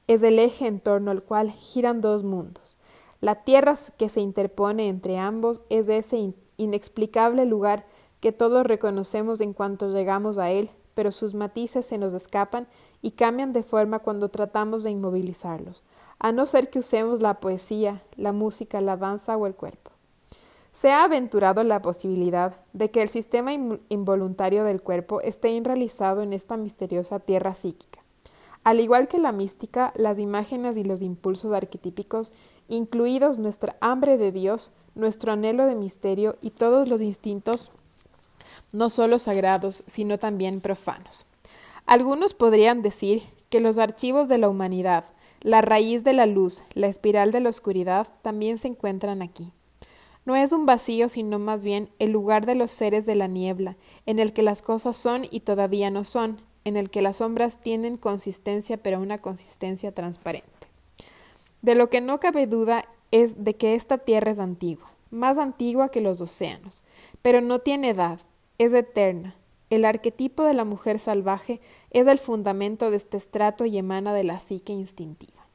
Es 0.07 0.23
el 0.23 0.39
eje 0.39 0.67
en 0.67 0.79
torno 0.79 1.11
al 1.11 1.23
cual 1.23 1.51
giran 1.51 1.99
dos 1.99 2.23
mundos, 2.23 2.77
la 3.19 3.43
tierra 3.43 3.73
que 3.97 4.09
se 4.09 4.21
interpone 4.21 4.89
entre 4.89 5.17
ambos 5.17 5.61
es 5.69 5.89
ese 5.89 6.35
inexplicable 6.57 7.45
lugar 7.45 7.85
que 8.19 8.31
todos 8.31 8.65
reconocemos 8.65 9.41
en 9.41 9.53
cuanto 9.53 9.89
llegamos 9.89 10.37
a 10.37 10.51
él, 10.51 10.69
pero 10.93 11.11
sus 11.11 11.33
matices 11.33 11.85
se 11.85 11.97
nos 11.97 12.13
escapan 12.13 12.67
y 13.01 13.11
cambian 13.11 13.53
de 13.53 13.63
forma 13.63 13.99
cuando 13.99 14.29
tratamos 14.29 14.83
de 14.83 14.91
inmovilizarlos, 14.91 15.83
a 16.19 16.31
no 16.31 16.45
ser 16.45 16.69
que 16.69 16.79
usemos 16.79 17.19
la 17.19 17.39
poesía, 17.39 18.03
la 18.15 18.33
música, 18.33 18.81
la 18.81 18.97
danza 18.97 19.35
o 19.35 19.47
el 19.47 19.55
cuerpo. 19.55 19.91
Se 20.77 20.91
ha 20.91 21.05
aventurado 21.05 21.63
la 21.63 21.81
posibilidad 21.81 22.55
de 22.73 22.91
que 22.91 23.01
el 23.01 23.09
sistema 23.09 23.51
involuntario 23.51 24.63
del 24.63 24.83
cuerpo 24.83 25.21
esté 25.21 25.57
enrealizado 25.57 26.21
en 26.21 26.33
esta 26.33 26.55
misteriosa 26.55 27.19
tierra 27.19 27.55
psíquica. 27.55 28.03
Al 28.63 28.79
igual 28.79 29.07
que 29.07 29.17
la 29.17 29.31
mística, 29.31 29.91
las 29.95 30.19
imágenes 30.19 30.77
y 30.77 30.83
los 30.83 31.01
impulsos 31.01 31.51
arquetípicos, 31.51 32.31
incluidos 32.67 33.39
nuestra 33.39 33.75
hambre 33.81 34.19
de 34.19 34.31
Dios, 34.31 34.71
nuestro 34.93 35.31
anhelo 35.31 35.65
de 35.65 35.73
misterio 35.73 36.35
y 36.43 36.51
todos 36.51 36.87
los 36.87 37.01
instintos, 37.01 37.71
no 38.71 38.91
solo 38.91 39.17
sagrados, 39.17 39.83
sino 39.87 40.19
también 40.19 40.61
profanos. 40.61 41.25
Algunos 41.87 42.35
podrían 42.35 42.83
decir 42.83 43.23
que 43.49 43.61
los 43.61 43.79
archivos 43.79 44.27
de 44.27 44.37
la 44.37 44.47
humanidad, 44.47 45.05
la 45.41 45.61
raíz 45.61 46.03
de 46.03 46.13
la 46.13 46.27
luz, 46.27 46.61
la 46.75 46.85
espiral 46.85 47.31
de 47.31 47.39
la 47.39 47.49
oscuridad, 47.49 48.07
también 48.21 48.59
se 48.59 48.67
encuentran 48.67 49.23
aquí. 49.23 49.51
No 50.27 50.35
es 50.35 50.51
un 50.51 50.65
vacío, 50.65 51.07
sino 51.07 51.39
más 51.39 51.63
bien 51.63 51.89
el 51.99 52.11
lugar 52.11 52.45
de 52.45 52.53
los 52.53 52.69
seres 52.69 53.05
de 53.05 53.15
la 53.15 53.27
niebla, 53.27 53.77
en 54.05 54.19
el 54.19 54.33
que 54.33 54.43
las 54.43 54.61
cosas 54.61 54.97
son 54.97 55.25
y 55.31 55.39
todavía 55.39 55.89
no 55.89 56.03
son, 56.03 56.41
en 56.65 56.75
el 56.75 56.89
que 56.89 57.01
las 57.01 57.15
sombras 57.15 57.61
tienen 57.61 57.95
consistencia 57.95 58.75
pero 58.75 58.99
una 58.99 59.19
consistencia 59.19 59.93
transparente. 59.93 60.49
De 61.61 61.75
lo 61.75 61.89
que 61.89 62.01
no 62.01 62.19
cabe 62.19 62.45
duda 62.45 62.83
es 63.11 63.45
de 63.45 63.55
que 63.55 63.75
esta 63.75 63.99
tierra 63.99 64.31
es 64.31 64.39
antigua, 64.39 64.91
más 65.11 65.37
antigua 65.37 65.91
que 65.91 66.01
los 66.01 66.19
océanos, 66.19 66.83
pero 67.21 67.39
no 67.39 67.59
tiene 67.59 67.91
edad, 67.91 68.19
es 68.57 68.73
eterna. 68.73 69.33
El 69.69 69.85
arquetipo 69.85 70.43
de 70.43 70.55
la 70.55 70.65
mujer 70.65 70.99
salvaje 70.99 71.61
es 71.91 72.05
el 72.05 72.17
fundamento 72.17 72.91
de 72.91 72.97
este 72.97 73.15
estrato 73.15 73.63
y 73.63 73.77
emana 73.77 74.13
de 74.13 74.25
la 74.25 74.41
psique 74.41 74.73
instintiva. 74.73 75.46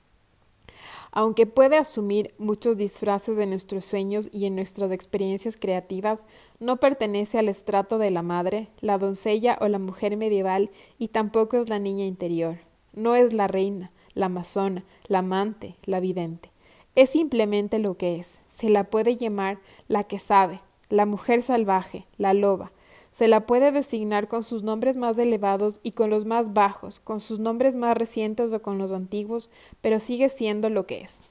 Aunque 1.15 1.47
puede 1.47 1.77
asumir 1.77 2.35
muchos 2.39 2.79
disfraces 2.79 3.37
de 3.37 3.47
nuestros 3.47 3.85
sueños 3.85 4.31
y 4.33 4.47
en 4.47 4.57
nuestras 4.57 4.91
experiencias 4.91 5.59
creativas, 5.59 6.25
no 6.59 6.79
pertenece 6.79 7.39
al 7.39 7.51
estrato 7.51 7.99
de 7.99 8.11
la 8.11 8.23
madre, 8.23 8.69
la 8.81 8.97
doncella 8.97 9.59
o 9.61 9.69
la 9.69 9.79
mujer 9.79 10.17
medieval 10.17 10.71
y 10.99 11.09
tampoco 11.09 11.59
es 11.59 11.69
la 11.69 11.79
niña 11.79 12.07
interior. 12.07 12.61
No 12.95 13.15
es 13.15 13.35
la 13.35 13.47
reina, 13.47 13.93
la 14.15 14.27
amazona, 14.27 14.85
la 15.07 15.19
amante, 15.19 15.77
la 15.85 16.01
vidente. 16.01 16.51
Es 16.95 17.11
simplemente 17.11 17.79
lo 17.79 17.99
que 17.99 18.17
es. 18.17 18.41
Se 18.49 18.71
la 18.71 18.85
puede 18.85 19.19
llamar 19.19 19.59
la 19.89 20.05
que 20.05 20.19
sabe, 20.19 20.63
la 20.89 21.05
mujer 21.05 21.43
salvaje, 21.43 22.07
la 22.17 22.33
loba, 22.33 22.73
se 23.13 23.29
la 23.29 23.47
puede 23.47 23.73
designar 23.73 24.27
con 24.27 24.43
sus 24.43 24.63
nombres 24.63 24.97
más 24.97 25.19
elevados 25.19 25.81
y 25.83 25.93
con 25.93 26.11
los 26.11 26.25
más 26.25 26.55
bajos, 26.55 26.99
con 26.99 27.21
sus 27.21 27.39
nombres 27.39 27.75
más 27.75 27.97
recientes 27.97 28.53
o 28.53 28.63
con 28.63 28.79
los 28.79 28.91
antiguos, 28.91 29.51
pero 29.81 30.01
sigue 30.01 30.31
siendo 30.31 30.71
lo 30.71 30.87
que 30.87 31.03
es. 31.03 31.31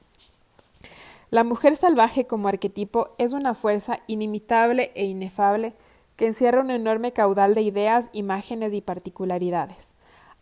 La 1.32 1.44
mujer 1.44 1.76
salvaje 1.76 2.26
como 2.26 2.50
arquetipo 2.50 3.10
es 3.18 3.34
una 3.34 3.56
fuerza 3.56 4.02
inimitable 4.08 4.92
e 4.96 5.06
inefable 5.06 5.74
que 6.18 6.28
encierra 6.28 6.62
un 6.62 6.72
enorme 6.72 7.14
caudal 7.14 7.56
de 7.56 7.62
ideas, 7.62 8.10
imágenes 8.12 8.74
y 8.74 8.82
particularidades. 8.82 9.96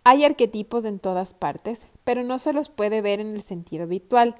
Hay 0.03 0.25
arquetipos 0.25 0.85
en 0.85 0.99
todas 0.99 1.33
partes, 1.33 1.87
pero 2.03 2.23
no 2.23 2.39
se 2.39 2.53
los 2.53 2.69
puede 2.69 3.01
ver 3.01 3.19
en 3.19 3.35
el 3.35 3.41
sentido 3.43 3.83
habitual. 3.83 4.35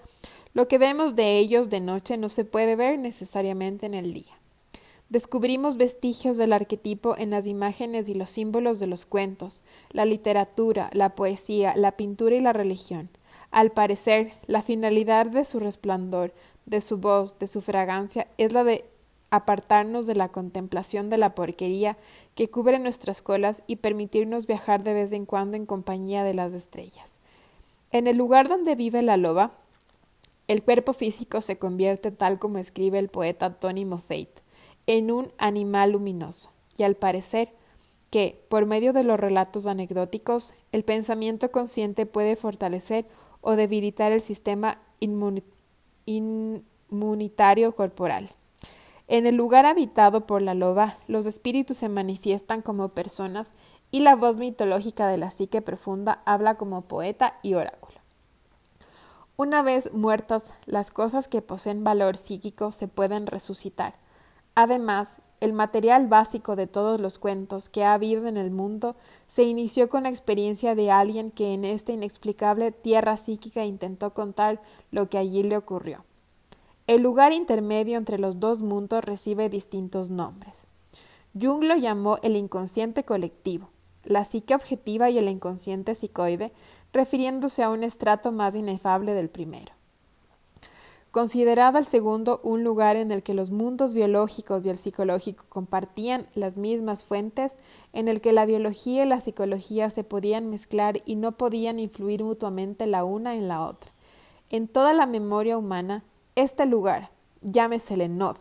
Lo 0.54 0.68
que 0.68 0.80
vemos 0.80 1.16
de 1.16 1.38
ellos 1.38 1.70
de 1.70 1.80
noche 1.80 2.18
no 2.18 2.30
se 2.30 2.46
puede 2.46 2.76
ver 2.76 2.98
necesariamente 2.98 3.86
en 3.86 3.94
el 3.94 4.14
día. 4.14 4.39
Descubrimos 5.10 5.78
vestigios 5.78 6.38
del 6.38 6.54
arquetipo 6.54 7.18
en 7.18 7.32
las 7.32 7.48
imágenes 7.48 8.10
y 8.10 8.14
los 8.14 8.30
símbolos 8.30 8.80
de 8.80 8.86
los 8.86 9.08
cuentos, 9.08 9.64
la 9.90 10.06
literatura, 10.06 10.92
la 10.94 11.16
poesía, 11.16 11.74
la 11.76 11.94
pintura 11.94 12.36
y 12.36 12.42
la 12.42 12.54
religión. 12.54 13.10
Al 13.50 13.72
parecer, 13.72 14.34
la 14.46 14.62
finalidad 14.62 15.26
de 15.26 15.46
su 15.46 15.60
resplandor, 15.60 16.32
de 16.68 16.80
su 16.80 17.00
voz, 17.00 17.40
de 17.40 17.48
su 17.48 17.62
fragancia, 17.62 18.28
es 18.38 18.54
la 18.54 18.64
de 18.64 18.86
apartarnos 19.32 20.06
de 20.06 20.14
la 20.14 20.30
contemplación 20.30 21.10
de 21.10 21.18
la 21.18 21.34
porquería 21.34 21.98
que 22.36 22.52
cubre 22.52 22.78
nuestras 22.78 23.24
colas 23.24 23.64
y 23.66 23.78
permitirnos 23.78 24.46
viajar 24.46 24.84
de 24.84 24.94
vez 24.94 25.12
en 25.12 25.26
cuando 25.26 25.58
en 25.58 25.66
compañía 25.66 26.24
de 26.24 26.36
las 26.36 26.54
estrellas. 26.54 27.20
En 27.92 28.06
el 28.06 28.18
lugar 28.18 28.48
donde 28.48 28.76
vive 28.76 29.02
la 29.02 29.18
loba, 29.18 29.54
el 30.48 30.64
cuerpo 30.64 30.94
físico 30.94 31.42
se 31.42 31.58
convierte, 31.58 32.12
tal 32.12 32.38
como 32.38 32.60
escribe 32.60 33.00
el 33.00 33.10
poeta 33.10 33.56
Tony 33.56 33.86
Moffat, 33.86 34.30
en 34.90 35.12
un 35.12 35.32
animal 35.38 35.92
luminoso, 35.92 36.50
y 36.76 36.82
al 36.82 36.96
parecer 36.96 37.54
que, 38.10 38.44
por 38.50 38.66
medio 38.66 38.92
de 38.92 39.04
los 39.04 39.20
relatos 39.20 39.68
anecdóticos, 39.68 40.56
el 40.72 40.84
pensamiento 40.84 41.52
consciente 41.52 42.08
puede 42.08 42.36
fortalecer 42.36 43.06
o 43.42 43.52
debilitar 43.52 44.12
el 44.12 44.22
sistema 44.22 44.80
inmunitario 46.08 47.76
corporal. 47.76 48.32
En 49.08 49.28
el 49.28 49.36
lugar 49.36 49.68
habitado 49.68 50.26
por 50.26 50.42
la 50.42 50.56
loba, 50.56 50.98
los 51.08 51.28
espíritus 51.28 51.78
se 51.78 51.88
manifiestan 51.88 52.64
como 52.64 52.90
personas 52.90 53.52
y 53.92 54.00
la 54.00 54.16
voz 54.16 54.38
mitológica 54.38 55.08
de 55.08 55.18
la 55.18 55.30
psique 55.30 55.62
profunda 55.62 56.24
habla 56.26 56.56
como 56.56 56.82
poeta 56.82 57.38
y 57.44 57.54
oráculo. 57.54 58.00
Una 59.38 59.62
vez 59.62 59.94
muertas, 59.94 60.56
las 60.66 60.90
cosas 60.90 61.28
que 61.28 61.44
poseen 61.44 61.84
valor 61.84 62.18
psíquico 62.18 62.72
se 62.72 62.88
pueden 62.88 63.28
resucitar, 63.28 63.94
Además, 64.62 65.22
el 65.40 65.54
material 65.54 66.08
básico 66.08 66.58
de 66.58 66.68
todos 66.68 67.00
los 67.00 67.18
cuentos 67.18 67.70
que 67.70 67.86
ha 67.86 67.94
habido 67.94 68.28
en 68.28 68.36
el 68.36 68.52
mundo 68.52 68.98
se 69.26 69.44
inició 69.44 69.88
con 69.88 70.04
la 70.04 70.10
experiencia 70.10 70.76
de 70.76 70.92
alguien 70.92 71.32
que 71.32 71.54
en 71.54 71.64
esta 71.64 71.94
inexplicable 71.94 72.74
tierra 72.74 73.16
psíquica 73.16 73.64
intentó 73.64 74.14
contar 74.14 74.62
lo 74.92 75.10
que 75.10 75.18
allí 75.18 75.44
le 75.44 75.56
ocurrió. 75.56 76.04
El 76.88 77.04
lugar 77.04 77.32
intermedio 77.32 77.98
entre 77.98 78.20
los 78.20 78.42
dos 78.42 78.62
mundos 78.62 79.02
recibe 79.02 79.48
distintos 79.48 80.10
nombres. 80.10 80.68
Jung 81.42 81.64
lo 81.64 81.78
llamó 81.78 82.18
el 82.22 82.36
inconsciente 82.36 83.06
colectivo, 83.06 83.70
la 84.04 84.26
psique 84.26 84.56
objetiva 84.56 85.10
y 85.10 85.20
el 85.20 85.30
inconsciente 85.30 85.96
psicoide, 85.96 86.52
refiriéndose 86.92 87.64
a 87.64 87.70
un 87.70 87.84
estrato 87.86 88.34
más 88.34 88.58
inefable 88.58 89.14
del 89.14 89.30
primero. 89.30 89.79
Consideraba 91.12 91.80
el 91.80 91.86
segundo 91.86 92.40
un 92.44 92.64
lugar 92.64 92.96
en 92.96 93.12
el 93.12 93.24
que 93.24 93.34
los 93.34 93.50
mundos 93.50 93.96
biológicos 93.96 94.64
y 94.64 94.70
el 94.70 94.78
psicológico 94.78 95.44
compartían 95.50 96.28
las 96.36 96.58
mismas 96.58 97.04
fuentes, 97.04 97.58
en 97.94 98.08
el 98.08 98.22
que 98.22 98.32
la 98.32 98.46
biología 98.46 99.04
y 99.04 99.08
la 99.08 99.20
psicología 99.20 99.90
se 99.90 100.04
podían 100.04 100.52
mezclar 100.52 101.02
y 101.06 101.16
no 101.16 101.32
podían 101.32 101.80
influir 101.80 102.24
mutuamente 102.24 102.86
la 102.86 103.06
una 103.06 103.34
en 103.34 103.48
la 103.48 103.62
otra. 103.62 103.92
En 104.52 104.68
toda 104.68 104.94
la 104.94 105.08
memoria 105.08 105.58
humana, 105.58 106.04
este 106.36 106.68
lugar, 106.68 107.10
llámesele 107.42 108.08
Nod, 108.08 108.38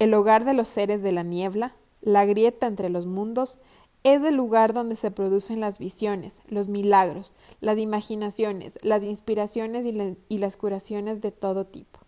el 0.00 0.12
hogar 0.14 0.44
de 0.44 0.54
los 0.54 0.68
seres 0.68 1.04
de 1.04 1.12
la 1.12 1.22
niebla, 1.22 1.76
la 2.00 2.24
grieta 2.24 2.66
entre 2.66 2.90
los 2.90 3.06
mundos, 3.06 3.60
es 4.04 4.24
el 4.24 4.34
lugar 4.34 4.72
donde 4.72 4.96
se 4.96 5.10
producen 5.10 5.60
las 5.60 5.78
visiones, 5.78 6.40
los 6.48 6.68
milagros, 6.68 7.32
las 7.60 7.78
imaginaciones, 7.78 8.78
las 8.82 9.04
inspiraciones 9.04 9.86
y, 10.28 10.38
las 10.38 10.56
curaciones 10.56 11.20
de 11.20 11.30
todo 11.30 11.66
tipo. 11.66 12.00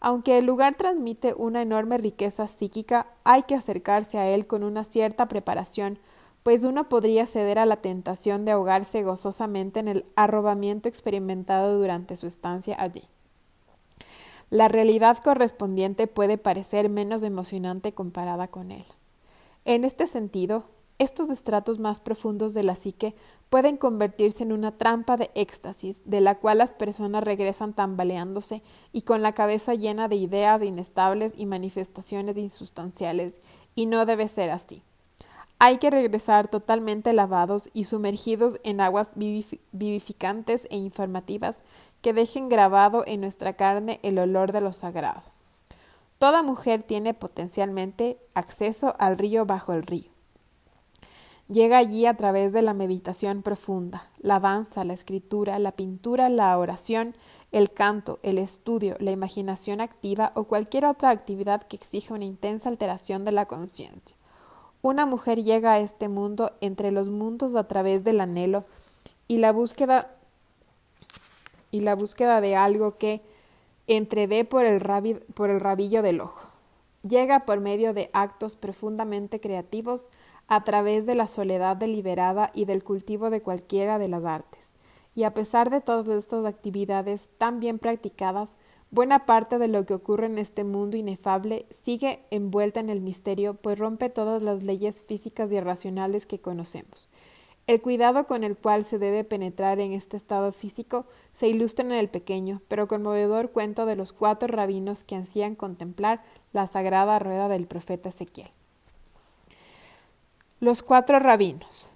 Aunque 0.00 0.38
el 0.38 0.46
lugar 0.46 0.76
transmite 0.76 1.34
una 1.34 1.60
enorme 1.60 1.98
riqueza 1.98 2.46
psíquica, 2.46 3.08
hay 3.24 3.42
que 3.42 3.56
acercarse 3.56 4.18
a 4.18 4.28
él 4.28 4.46
con 4.46 4.62
una 4.62 4.84
cierta 4.84 5.26
preparación, 5.26 5.98
pues 6.44 6.62
uno 6.62 6.88
podría 6.88 7.26
ceder 7.26 7.58
a 7.58 7.66
la 7.66 7.76
tentación 7.76 8.44
de 8.44 8.52
ahogarse 8.52 9.02
gozosamente 9.02 9.80
en 9.80 9.88
el 9.88 10.04
arrobamiento 10.14 10.88
experimentado 10.88 11.78
durante 11.78 12.14
su 12.16 12.28
estancia 12.28 12.76
allí. 12.78 13.02
La 14.50 14.68
realidad 14.68 15.18
correspondiente 15.18 16.06
puede 16.06 16.38
parecer 16.38 16.88
menos 16.88 17.24
emocionante 17.24 17.92
comparada 17.92 18.46
con 18.48 18.70
él. 18.70 18.86
En 19.64 19.84
este 19.84 20.06
sentido, 20.06 20.64
estos 20.98 21.30
estratos 21.30 21.78
más 21.78 22.00
profundos 22.00 22.54
de 22.54 22.64
la 22.64 22.74
psique 22.74 23.14
pueden 23.50 23.76
convertirse 23.76 24.42
en 24.42 24.52
una 24.52 24.72
trampa 24.72 25.16
de 25.16 25.30
éxtasis, 25.34 26.02
de 26.04 26.20
la 26.20 26.34
cual 26.34 26.58
las 26.58 26.72
personas 26.72 27.22
regresan 27.22 27.72
tambaleándose 27.72 28.62
y 28.92 29.02
con 29.02 29.22
la 29.22 29.32
cabeza 29.32 29.74
llena 29.74 30.08
de 30.08 30.16
ideas 30.16 30.62
inestables 30.62 31.32
y 31.36 31.46
manifestaciones 31.46 32.36
insustanciales, 32.36 33.40
y 33.74 33.86
no 33.86 34.06
debe 34.06 34.26
ser 34.26 34.50
así. 34.50 34.82
Hay 35.60 35.78
que 35.78 35.90
regresar 35.90 36.48
totalmente 36.48 37.12
lavados 37.12 37.70
y 37.72 37.84
sumergidos 37.84 38.60
en 38.64 38.80
aguas 38.80 39.12
vivificantes 39.14 40.66
e 40.70 40.76
informativas 40.76 41.62
que 42.02 42.12
dejen 42.12 42.48
grabado 42.48 43.04
en 43.06 43.20
nuestra 43.20 43.54
carne 43.54 43.98
el 44.02 44.18
olor 44.18 44.52
de 44.52 44.60
lo 44.60 44.72
sagrado. 44.72 45.22
Toda 46.18 46.42
mujer 46.42 46.82
tiene 46.82 47.14
potencialmente 47.14 48.18
acceso 48.34 48.94
al 48.98 49.16
río 49.18 49.46
bajo 49.46 49.72
el 49.72 49.84
río. 49.84 50.17
Llega 51.48 51.78
allí 51.78 52.04
a 52.04 52.14
través 52.14 52.52
de 52.52 52.60
la 52.60 52.74
meditación 52.74 53.42
profunda, 53.42 54.10
la 54.18 54.38
danza, 54.38 54.84
la 54.84 54.92
escritura, 54.92 55.58
la 55.58 55.72
pintura, 55.72 56.28
la 56.28 56.56
oración, 56.58 57.14
el 57.52 57.72
canto, 57.72 58.18
el 58.22 58.36
estudio, 58.36 58.96
la 59.00 59.12
imaginación 59.12 59.80
activa 59.80 60.32
o 60.34 60.44
cualquier 60.44 60.84
otra 60.84 61.08
actividad 61.08 61.62
que 61.62 61.76
exija 61.76 62.12
una 62.12 62.26
intensa 62.26 62.68
alteración 62.68 63.24
de 63.24 63.32
la 63.32 63.46
conciencia. 63.46 64.14
Una 64.82 65.06
mujer 65.06 65.42
llega 65.42 65.72
a 65.72 65.80
este 65.80 66.08
mundo 66.08 66.52
entre 66.60 66.92
los 66.92 67.08
mundos 67.08 67.56
a 67.56 67.66
través 67.66 68.04
del 68.04 68.20
anhelo 68.20 68.64
y 69.26 69.38
la 69.38 69.50
búsqueda 69.52 70.14
y 71.70 71.80
la 71.80 71.94
búsqueda 71.94 72.42
de 72.42 72.56
algo 72.56 72.98
que 72.98 73.22
entrevé 73.86 74.44
por 74.44 74.66
el, 74.66 74.82
por 75.34 75.48
el 75.48 75.60
rabillo 75.60 76.02
del 76.02 76.20
ojo. 76.20 76.46
Llega 77.02 77.46
por 77.46 77.60
medio 77.60 77.94
de 77.94 78.10
actos 78.12 78.56
profundamente 78.56 79.40
creativos 79.40 80.08
a 80.48 80.64
través 80.64 81.06
de 81.06 81.14
la 81.14 81.28
soledad 81.28 81.76
deliberada 81.76 82.50
y 82.54 82.64
del 82.64 82.82
cultivo 82.82 83.30
de 83.30 83.42
cualquiera 83.42 83.98
de 83.98 84.08
las 84.08 84.24
artes. 84.24 84.72
Y 85.14 85.24
a 85.24 85.34
pesar 85.34 85.70
de 85.70 85.80
todas 85.80 86.08
estas 86.08 86.44
actividades 86.44 87.28
tan 87.38 87.60
bien 87.60 87.78
practicadas, 87.78 88.56
buena 88.90 89.26
parte 89.26 89.58
de 89.58 89.68
lo 89.68 89.84
que 89.84 89.94
ocurre 89.94 90.26
en 90.26 90.38
este 90.38 90.64
mundo 90.64 90.96
inefable 90.96 91.66
sigue 91.70 92.20
envuelta 92.30 92.80
en 92.80 92.88
el 92.88 93.00
misterio, 93.00 93.54
pues 93.54 93.78
rompe 93.78 94.08
todas 94.08 94.42
las 94.42 94.62
leyes 94.62 95.04
físicas 95.04 95.52
y 95.52 95.60
racionales 95.60 96.24
que 96.24 96.40
conocemos. 96.40 97.08
El 97.66 97.82
cuidado 97.82 98.26
con 98.26 98.44
el 98.44 98.56
cual 98.56 98.86
se 98.86 98.98
debe 98.98 99.24
penetrar 99.24 99.78
en 99.78 99.92
este 99.92 100.16
estado 100.16 100.52
físico 100.52 101.04
se 101.34 101.48
ilustra 101.48 101.84
en 101.84 101.92
el 101.92 102.08
pequeño, 102.08 102.62
pero 102.66 102.88
conmovedor 102.88 103.50
cuento 103.50 103.84
de 103.84 103.94
los 103.94 104.14
cuatro 104.14 104.48
rabinos 104.48 105.04
que 105.04 105.16
ansían 105.16 105.54
contemplar 105.54 106.22
la 106.54 106.66
sagrada 106.66 107.18
rueda 107.18 107.48
del 107.48 107.66
profeta 107.66 108.08
Ezequiel. 108.08 108.48
Los 110.60 110.82
cuatro 110.82 111.20
rabinos. 111.20 111.88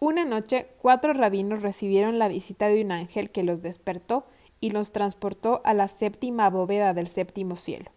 Una 0.00 0.24
noche, 0.24 0.66
cuatro 0.82 1.12
rabinos 1.12 1.62
recibieron 1.62 2.18
la 2.18 2.26
visita 2.26 2.66
de 2.66 2.82
un 2.82 2.90
ángel 2.90 3.30
que 3.30 3.44
los 3.44 3.62
despertó 3.62 4.24
y 4.58 4.70
los 4.70 4.90
transportó 4.90 5.60
a 5.62 5.72
la 5.72 5.86
séptima 5.86 6.50
bóveda 6.50 6.94
del 6.94 7.06
séptimo 7.06 7.54
cielo. 7.54 7.92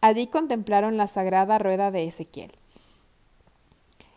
Allí 0.00 0.28
contemplaron 0.28 0.96
la 0.96 1.08
sagrada 1.08 1.58
rueda 1.58 1.90
de 1.90 2.04
Ezequiel. 2.04 2.52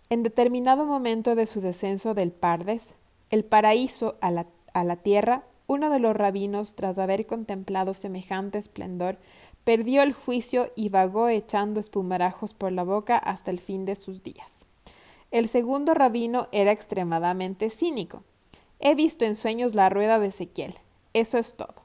En 0.10 0.24
determinado 0.24 0.86
momento 0.86 1.36
de 1.36 1.46
su 1.46 1.60
descenso 1.60 2.14
del 2.14 2.32
Pardes, 2.32 2.96
el 3.32 3.44
paraíso 3.44 4.16
a 4.22 4.32
la, 4.32 4.48
a 4.74 4.86
la 4.86 4.96
tierra, 4.96 5.44
uno 5.68 5.90
de 5.90 6.00
los 6.00 6.16
rabinos, 6.16 6.74
tras 6.76 6.98
haber 7.00 7.26
contemplado 7.26 7.94
semejante 7.94 8.60
esplendor, 8.60 9.18
perdió 9.66 10.04
el 10.04 10.14
juicio 10.14 10.72
y 10.74 10.88
vagó 10.88 11.28
echando 11.28 11.82
espumarajos 11.82 12.54
por 12.54 12.72
la 12.72 12.84
boca 12.84 13.18
hasta 13.18 13.52
el 13.52 13.60
fin 13.60 13.84
de 13.84 13.98
sus 13.98 14.24
días. 14.24 14.66
El 15.36 15.50
segundo 15.50 15.94
rabino 15.94 16.48
era 16.54 16.72
extremadamente 16.72 17.70
cínico. 17.70 18.24
He 18.80 18.96
visto 18.96 19.26
en 19.26 19.36
sueños 19.36 19.76
la 19.76 19.90
rueda 19.90 20.18
de 20.18 20.28
Ezequiel. 20.28 20.76
Eso 21.12 21.38
es 21.38 21.56
todo. 21.56 21.76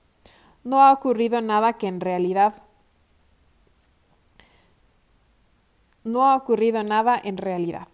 No 0.63 0.81
ha 0.81 0.93
ocurrido 0.93 1.41
nada 1.41 1.73
que 1.73 1.89
en 1.89 2.01
realidad 2.01 2.63
no 6.05 6.29
ha 6.29 6.37
ocurrido 6.37 6.85
nada 6.85 7.21
en 7.21 7.39
realidad. 7.39 7.89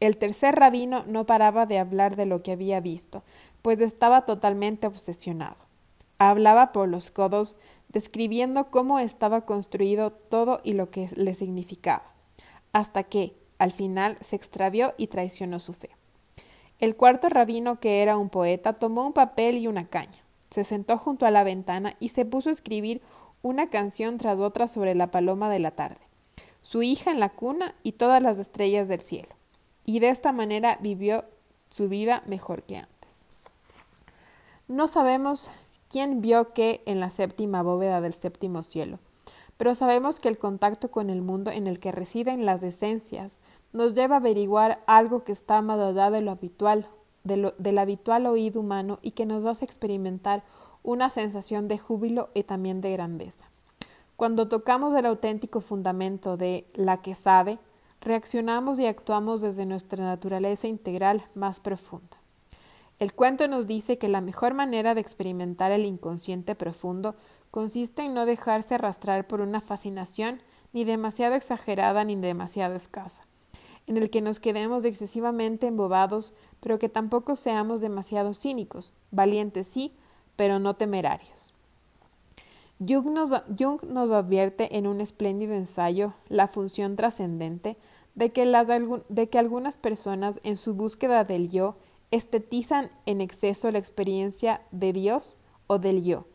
El 0.00 0.16
tercer 0.16 0.56
rabino 0.56 1.04
no 1.06 1.24
paraba 1.24 1.66
de 1.66 1.78
hablar 1.78 2.16
de 2.16 2.26
lo 2.26 2.42
que 2.42 2.50
había 2.50 2.80
visto, 2.80 3.22
pues 3.62 3.80
estaba 3.80 4.22
totalmente 4.22 4.88
obsesionado. 4.88 5.54
Hablaba 6.18 6.72
por 6.72 6.88
los 6.88 7.12
codos, 7.12 7.54
describiendo 7.90 8.72
cómo 8.72 8.98
estaba 8.98 9.42
construido 9.42 10.10
todo 10.10 10.60
y 10.64 10.72
lo 10.72 10.90
que 10.90 11.08
le 11.14 11.34
significaba, 11.34 12.02
hasta 12.72 13.04
que, 13.04 13.36
al 13.58 13.72
final, 13.72 14.16
se 14.20 14.36
extravió 14.36 14.94
y 14.96 15.06
traicionó 15.06 15.60
su 15.60 15.72
fe. 15.72 15.90
El 16.78 16.94
cuarto 16.94 17.28
rabino, 17.28 17.80
que 17.80 18.02
era 18.02 18.18
un 18.18 18.28
poeta, 18.28 18.74
tomó 18.74 19.06
un 19.06 19.12
papel 19.12 19.56
y 19.56 19.66
una 19.66 19.86
caña, 19.86 20.22
se 20.50 20.64
sentó 20.64 20.98
junto 20.98 21.26
a 21.26 21.30
la 21.30 21.44
ventana 21.44 21.96
y 22.00 22.10
se 22.10 22.24
puso 22.24 22.50
a 22.50 22.52
escribir 22.52 23.00
una 23.42 23.70
canción 23.70 24.18
tras 24.18 24.40
otra 24.40 24.68
sobre 24.68 24.94
la 24.94 25.10
paloma 25.10 25.48
de 25.48 25.58
la 25.58 25.70
tarde, 25.70 26.00
su 26.60 26.82
hija 26.82 27.10
en 27.10 27.20
la 27.20 27.30
cuna 27.30 27.74
y 27.82 27.92
todas 27.92 28.22
las 28.22 28.38
estrellas 28.38 28.88
del 28.88 29.00
cielo. 29.00 29.28
Y 29.84 30.00
de 30.00 30.08
esta 30.08 30.32
manera 30.32 30.78
vivió 30.80 31.24
su 31.70 31.88
vida 31.88 32.22
mejor 32.26 32.64
que 32.64 32.78
antes. 32.78 33.26
No 34.68 34.88
sabemos 34.88 35.48
quién 35.88 36.20
vio 36.20 36.52
qué 36.52 36.82
en 36.86 37.00
la 37.00 37.10
séptima 37.10 37.62
bóveda 37.62 38.00
del 38.00 38.14
séptimo 38.14 38.62
cielo, 38.62 38.98
pero 39.56 39.74
sabemos 39.74 40.20
que 40.20 40.28
el 40.28 40.38
contacto 40.38 40.90
con 40.90 41.10
el 41.10 41.22
mundo 41.22 41.50
en 41.50 41.66
el 41.66 41.80
que 41.80 41.92
residen 41.92 42.44
las 42.44 42.62
esencias 42.62 43.38
nos 43.72 43.94
lleva 43.94 44.16
a 44.16 44.18
averiguar 44.18 44.82
algo 44.86 45.24
que 45.24 45.32
está 45.32 45.62
más 45.62 45.78
allá 45.78 46.10
de 46.10 46.20
lo 46.20 46.30
habitual, 46.30 46.86
del 47.24 47.78
habitual 47.78 48.26
oído 48.26 48.60
humano 48.60 48.98
y 49.02 49.12
que 49.12 49.26
nos 49.26 49.44
hace 49.44 49.64
experimentar 49.64 50.44
una 50.82 51.10
sensación 51.10 51.68
de 51.68 51.78
júbilo 51.78 52.28
y 52.34 52.44
también 52.44 52.80
de 52.80 52.92
grandeza. 52.92 53.46
Cuando 54.16 54.48
tocamos 54.48 54.94
el 54.94 55.04
auténtico 55.04 55.60
fundamento 55.60 56.36
de 56.36 56.66
la 56.74 57.02
que 57.02 57.14
sabe, 57.14 57.58
reaccionamos 58.00 58.78
y 58.78 58.86
actuamos 58.86 59.40
desde 59.40 59.66
nuestra 59.66 60.04
naturaleza 60.04 60.68
integral 60.68 61.24
más 61.34 61.60
profunda. 61.60 62.15
El 62.98 63.12
cuento 63.12 63.46
nos 63.46 63.66
dice 63.66 63.98
que 63.98 64.08
la 64.08 64.22
mejor 64.22 64.54
manera 64.54 64.94
de 64.94 65.02
experimentar 65.02 65.70
el 65.70 65.84
inconsciente 65.84 66.54
profundo 66.54 67.14
consiste 67.50 68.02
en 68.02 68.14
no 68.14 68.24
dejarse 68.24 68.74
arrastrar 68.74 69.26
por 69.26 69.42
una 69.42 69.60
fascinación 69.60 70.40
ni 70.72 70.84
demasiado 70.84 71.34
exagerada 71.34 72.04
ni 72.04 72.16
demasiado 72.16 72.74
escasa, 72.74 73.22
en 73.86 73.98
el 73.98 74.08
que 74.08 74.22
nos 74.22 74.40
quedemos 74.40 74.84
excesivamente 74.84 75.66
embobados, 75.66 76.32
pero 76.60 76.78
que 76.78 76.88
tampoco 76.88 77.36
seamos 77.36 77.80
demasiado 77.80 78.32
cínicos, 78.32 78.94
valientes 79.10 79.66
sí, 79.66 79.92
pero 80.36 80.58
no 80.58 80.74
temerarios. 80.74 81.52
Jung 82.78 83.08
nos, 83.08 84.12
advierte 84.12 84.76
en 84.76 84.86
un 84.86 85.00
espléndido 85.00 85.54
ensayo 85.54 86.14
la 86.28 86.48
función 86.48 86.96
trascendente 86.96 87.76
de 88.14 88.32
que 88.32 89.38
algunas 89.38 89.76
personas 89.76 90.40
en 90.44 90.56
su 90.56 90.74
búsqueda 90.74 91.24
del 91.24 91.48
yo 91.48 91.76
estetizan 92.10 92.90
en 93.06 93.20
exceso 93.20 93.70
la 93.70 93.78
experiencia 93.78 94.62
de 94.70 94.92
Dios 94.92 95.36
o 95.66 95.78
del 95.78 96.04
yo, 96.04 96.26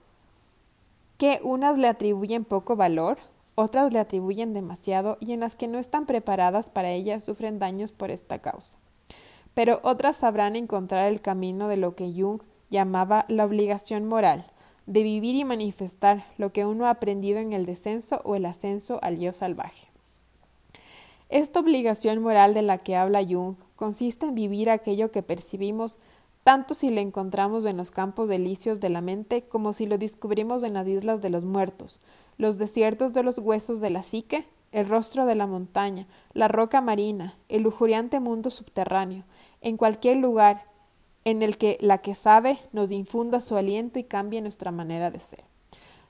que 1.17 1.39
unas 1.43 1.77
le 1.77 1.87
atribuyen 1.87 2.45
poco 2.45 2.75
valor, 2.75 3.17
otras 3.55 3.93
le 3.93 3.99
atribuyen 3.99 4.53
demasiado 4.53 5.17
y 5.19 5.33
en 5.33 5.41
las 5.41 5.55
que 5.55 5.67
no 5.67 5.77
están 5.77 6.05
preparadas 6.05 6.69
para 6.69 6.91
ellas 6.91 7.23
sufren 7.23 7.59
daños 7.59 7.91
por 7.91 8.11
esta 8.11 8.39
causa. 8.39 8.77
Pero 9.53 9.81
otras 9.83 10.17
sabrán 10.17 10.55
encontrar 10.55 11.11
el 11.11 11.21
camino 11.21 11.67
de 11.67 11.77
lo 11.77 11.95
que 11.95 12.11
Jung 12.11 12.41
llamaba 12.69 13.25
la 13.27 13.45
obligación 13.45 14.07
moral, 14.07 14.45
de 14.87 15.03
vivir 15.03 15.35
y 15.35 15.43
manifestar 15.43 16.25
lo 16.37 16.53
que 16.53 16.65
uno 16.65 16.85
ha 16.85 16.91
aprendido 16.91 17.39
en 17.39 17.53
el 17.53 17.65
descenso 17.65 18.21
o 18.23 18.35
el 18.35 18.45
ascenso 18.45 18.99
al 19.03 19.19
yo 19.19 19.33
salvaje. 19.33 19.90
Esta 21.31 21.61
obligación 21.61 22.21
moral 22.21 22.53
de 22.53 22.61
la 22.61 22.77
que 22.77 22.97
habla 22.97 23.23
Jung 23.23 23.55
consiste 23.77 24.25
en 24.25 24.35
vivir 24.35 24.69
aquello 24.69 25.13
que 25.13 25.23
percibimos 25.23 25.97
tanto 26.43 26.73
si 26.73 26.89
lo 26.89 26.99
encontramos 26.99 27.63
en 27.63 27.77
los 27.77 27.89
campos 27.89 28.27
delicios 28.27 28.81
de 28.81 28.89
la 28.89 28.99
mente 28.99 29.43
como 29.43 29.71
si 29.71 29.85
lo 29.85 29.97
descubrimos 29.97 30.61
en 30.63 30.73
las 30.73 30.85
islas 30.89 31.21
de 31.21 31.29
los 31.29 31.45
muertos, 31.45 32.01
los 32.37 32.57
desiertos 32.57 33.13
de 33.13 33.23
los 33.23 33.37
huesos 33.37 33.79
de 33.79 33.91
la 33.91 34.03
psique, 34.03 34.45
el 34.73 34.89
rostro 34.89 35.25
de 35.25 35.35
la 35.35 35.47
montaña, 35.47 36.05
la 36.33 36.49
roca 36.49 36.81
marina, 36.81 37.37
el 37.47 37.61
lujuriante 37.61 38.19
mundo 38.19 38.49
subterráneo, 38.49 39.23
en 39.61 39.77
cualquier 39.77 40.17
lugar 40.17 40.65
en 41.23 41.43
el 41.43 41.57
que 41.57 41.77
la 41.79 41.99
que 41.99 42.13
sabe 42.13 42.59
nos 42.73 42.91
infunda 42.91 43.39
su 43.39 43.55
aliento 43.55 43.99
y 43.99 44.03
cambie 44.03 44.41
nuestra 44.41 44.71
manera 44.71 45.11
de 45.11 45.21
ser. 45.21 45.45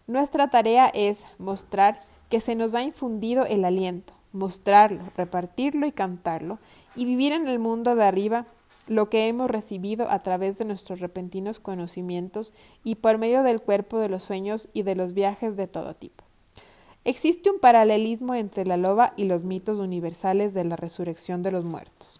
Nuestra 0.07 0.49
tarea 0.49 0.87
es 0.87 1.27
mostrar 1.37 1.99
que 2.27 2.41
se 2.41 2.55
nos 2.55 2.73
ha 2.73 2.81
infundido 2.81 3.45
el 3.45 3.65
aliento, 3.65 4.13
mostrarlo, 4.33 5.03
repartirlo 5.15 5.85
y 5.85 5.91
cantarlo, 5.91 6.59
y 6.95 7.05
vivir 7.05 7.33
en 7.33 7.47
el 7.47 7.59
mundo 7.59 7.95
de 7.95 8.03
arriba 8.03 8.45
lo 8.87 9.09
que 9.09 9.27
hemos 9.27 9.49
recibido 9.49 10.09
a 10.09 10.19
través 10.19 10.57
de 10.57 10.65
nuestros 10.65 10.99
repentinos 10.99 11.59
conocimientos 11.59 12.53
y 12.83 12.95
por 12.95 13.17
medio 13.17 13.43
del 13.43 13.61
cuerpo 13.61 13.99
de 13.99 14.09
los 14.09 14.23
sueños 14.23 14.67
y 14.73 14.83
de 14.83 14.95
los 14.95 15.13
viajes 15.13 15.55
de 15.55 15.67
todo 15.67 15.95
tipo. 15.95 16.23
Existe 17.03 17.49
un 17.49 17.59
paralelismo 17.59 18.35
entre 18.35 18.65
la 18.65 18.77
loba 18.77 19.13
y 19.15 19.25
los 19.25 19.43
mitos 19.43 19.79
universales 19.79 20.53
de 20.53 20.65
la 20.65 20.75
resurrección 20.75 21.41
de 21.41 21.51
los 21.51 21.65
muertos. 21.65 22.19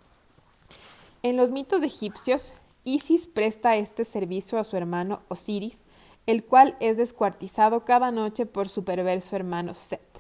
En 1.24 1.38
los 1.38 1.52
mitos 1.52 1.84
egipcios, 1.84 2.54
Isis 2.84 3.28
presta 3.28 3.76
este 3.76 4.06
servicio 4.06 4.58
a 4.58 4.64
su 4.64 4.76
hermano 4.78 5.22
Osiris, 5.28 5.86
el 6.26 6.44
cual 6.44 6.78
es 6.80 6.98
descuartizado 6.98 7.86
cada 7.86 8.12
noche 8.12 8.48
por 8.48 8.70
su 8.70 8.84
perverso 8.84 9.36
hermano 9.36 9.76
Set. 9.76 10.11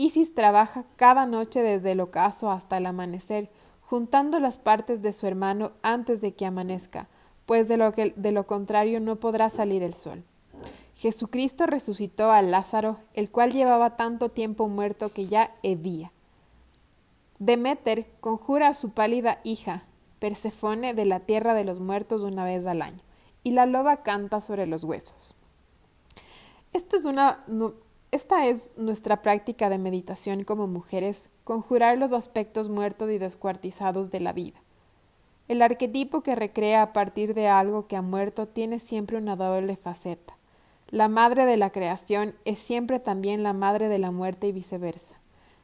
Isis 0.00 0.32
trabaja 0.32 0.84
cada 0.94 1.26
noche 1.26 1.60
desde 1.60 1.90
el 1.90 2.00
ocaso 2.00 2.52
hasta 2.52 2.76
el 2.76 2.86
amanecer, 2.86 3.50
juntando 3.82 4.38
las 4.38 4.56
partes 4.56 5.02
de 5.02 5.12
su 5.12 5.26
hermano 5.26 5.72
antes 5.82 6.20
de 6.20 6.34
que 6.34 6.46
amanezca, 6.46 7.08
pues 7.46 7.66
de 7.66 7.78
lo, 7.78 7.92
que, 7.92 8.14
de 8.14 8.30
lo 8.30 8.46
contrario 8.46 9.00
no 9.00 9.16
podrá 9.16 9.50
salir 9.50 9.82
el 9.82 9.94
sol. 9.94 10.22
Jesucristo 10.94 11.66
resucitó 11.66 12.30
a 12.30 12.42
Lázaro, 12.42 12.98
el 13.14 13.28
cual 13.28 13.52
llevaba 13.52 13.96
tanto 13.96 14.28
tiempo 14.28 14.68
muerto 14.68 15.12
que 15.12 15.24
ya 15.24 15.50
hedía. 15.64 16.12
Demeter 17.40 18.06
conjura 18.20 18.68
a 18.68 18.74
su 18.74 18.90
pálida 18.90 19.40
hija, 19.42 19.82
Persefone, 20.20 20.94
de 20.94 21.06
la 21.06 21.20
tierra 21.20 21.54
de 21.54 21.64
los 21.64 21.80
muertos 21.80 22.22
una 22.22 22.44
vez 22.44 22.66
al 22.66 22.82
año, 22.82 23.00
y 23.42 23.50
la 23.50 23.66
loba 23.66 24.04
canta 24.04 24.40
sobre 24.40 24.66
los 24.66 24.84
huesos. 24.84 25.34
Esta 26.72 26.96
es 26.96 27.04
una 27.04 27.44
esta 28.10 28.46
es 28.46 28.72
nuestra 28.78 29.20
práctica 29.20 29.68
de 29.68 29.76
meditación 29.76 30.42
como 30.42 30.66
mujeres, 30.66 31.28
conjurar 31.44 31.98
los 31.98 32.12
aspectos 32.12 32.70
muertos 32.70 33.10
y 33.10 33.18
descuartizados 33.18 34.10
de 34.10 34.20
la 34.20 34.32
vida. 34.32 34.58
El 35.46 35.60
arquetipo 35.60 36.22
que 36.22 36.34
recrea 36.34 36.80
a 36.80 36.92
partir 36.94 37.34
de 37.34 37.48
algo 37.48 37.86
que 37.86 37.96
ha 37.96 38.02
muerto 38.02 38.48
tiene 38.48 38.78
siempre 38.78 39.18
una 39.18 39.36
doble 39.36 39.76
faceta. 39.76 40.38
La 40.88 41.08
madre 41.08 41.44
de 41.44 41.58
la 41.58 41.70
creación 41.70 42.34
es 42.46 42.58
siempre 42.58 42.98
también 42.98 43.42
la 43.42 43.52
madre 43.52 43.88
de 43.88 43.98
la 43.98 44.10
muerte 44.10 44.46
y 44.46 44.52
viceversa. 44.52 45.20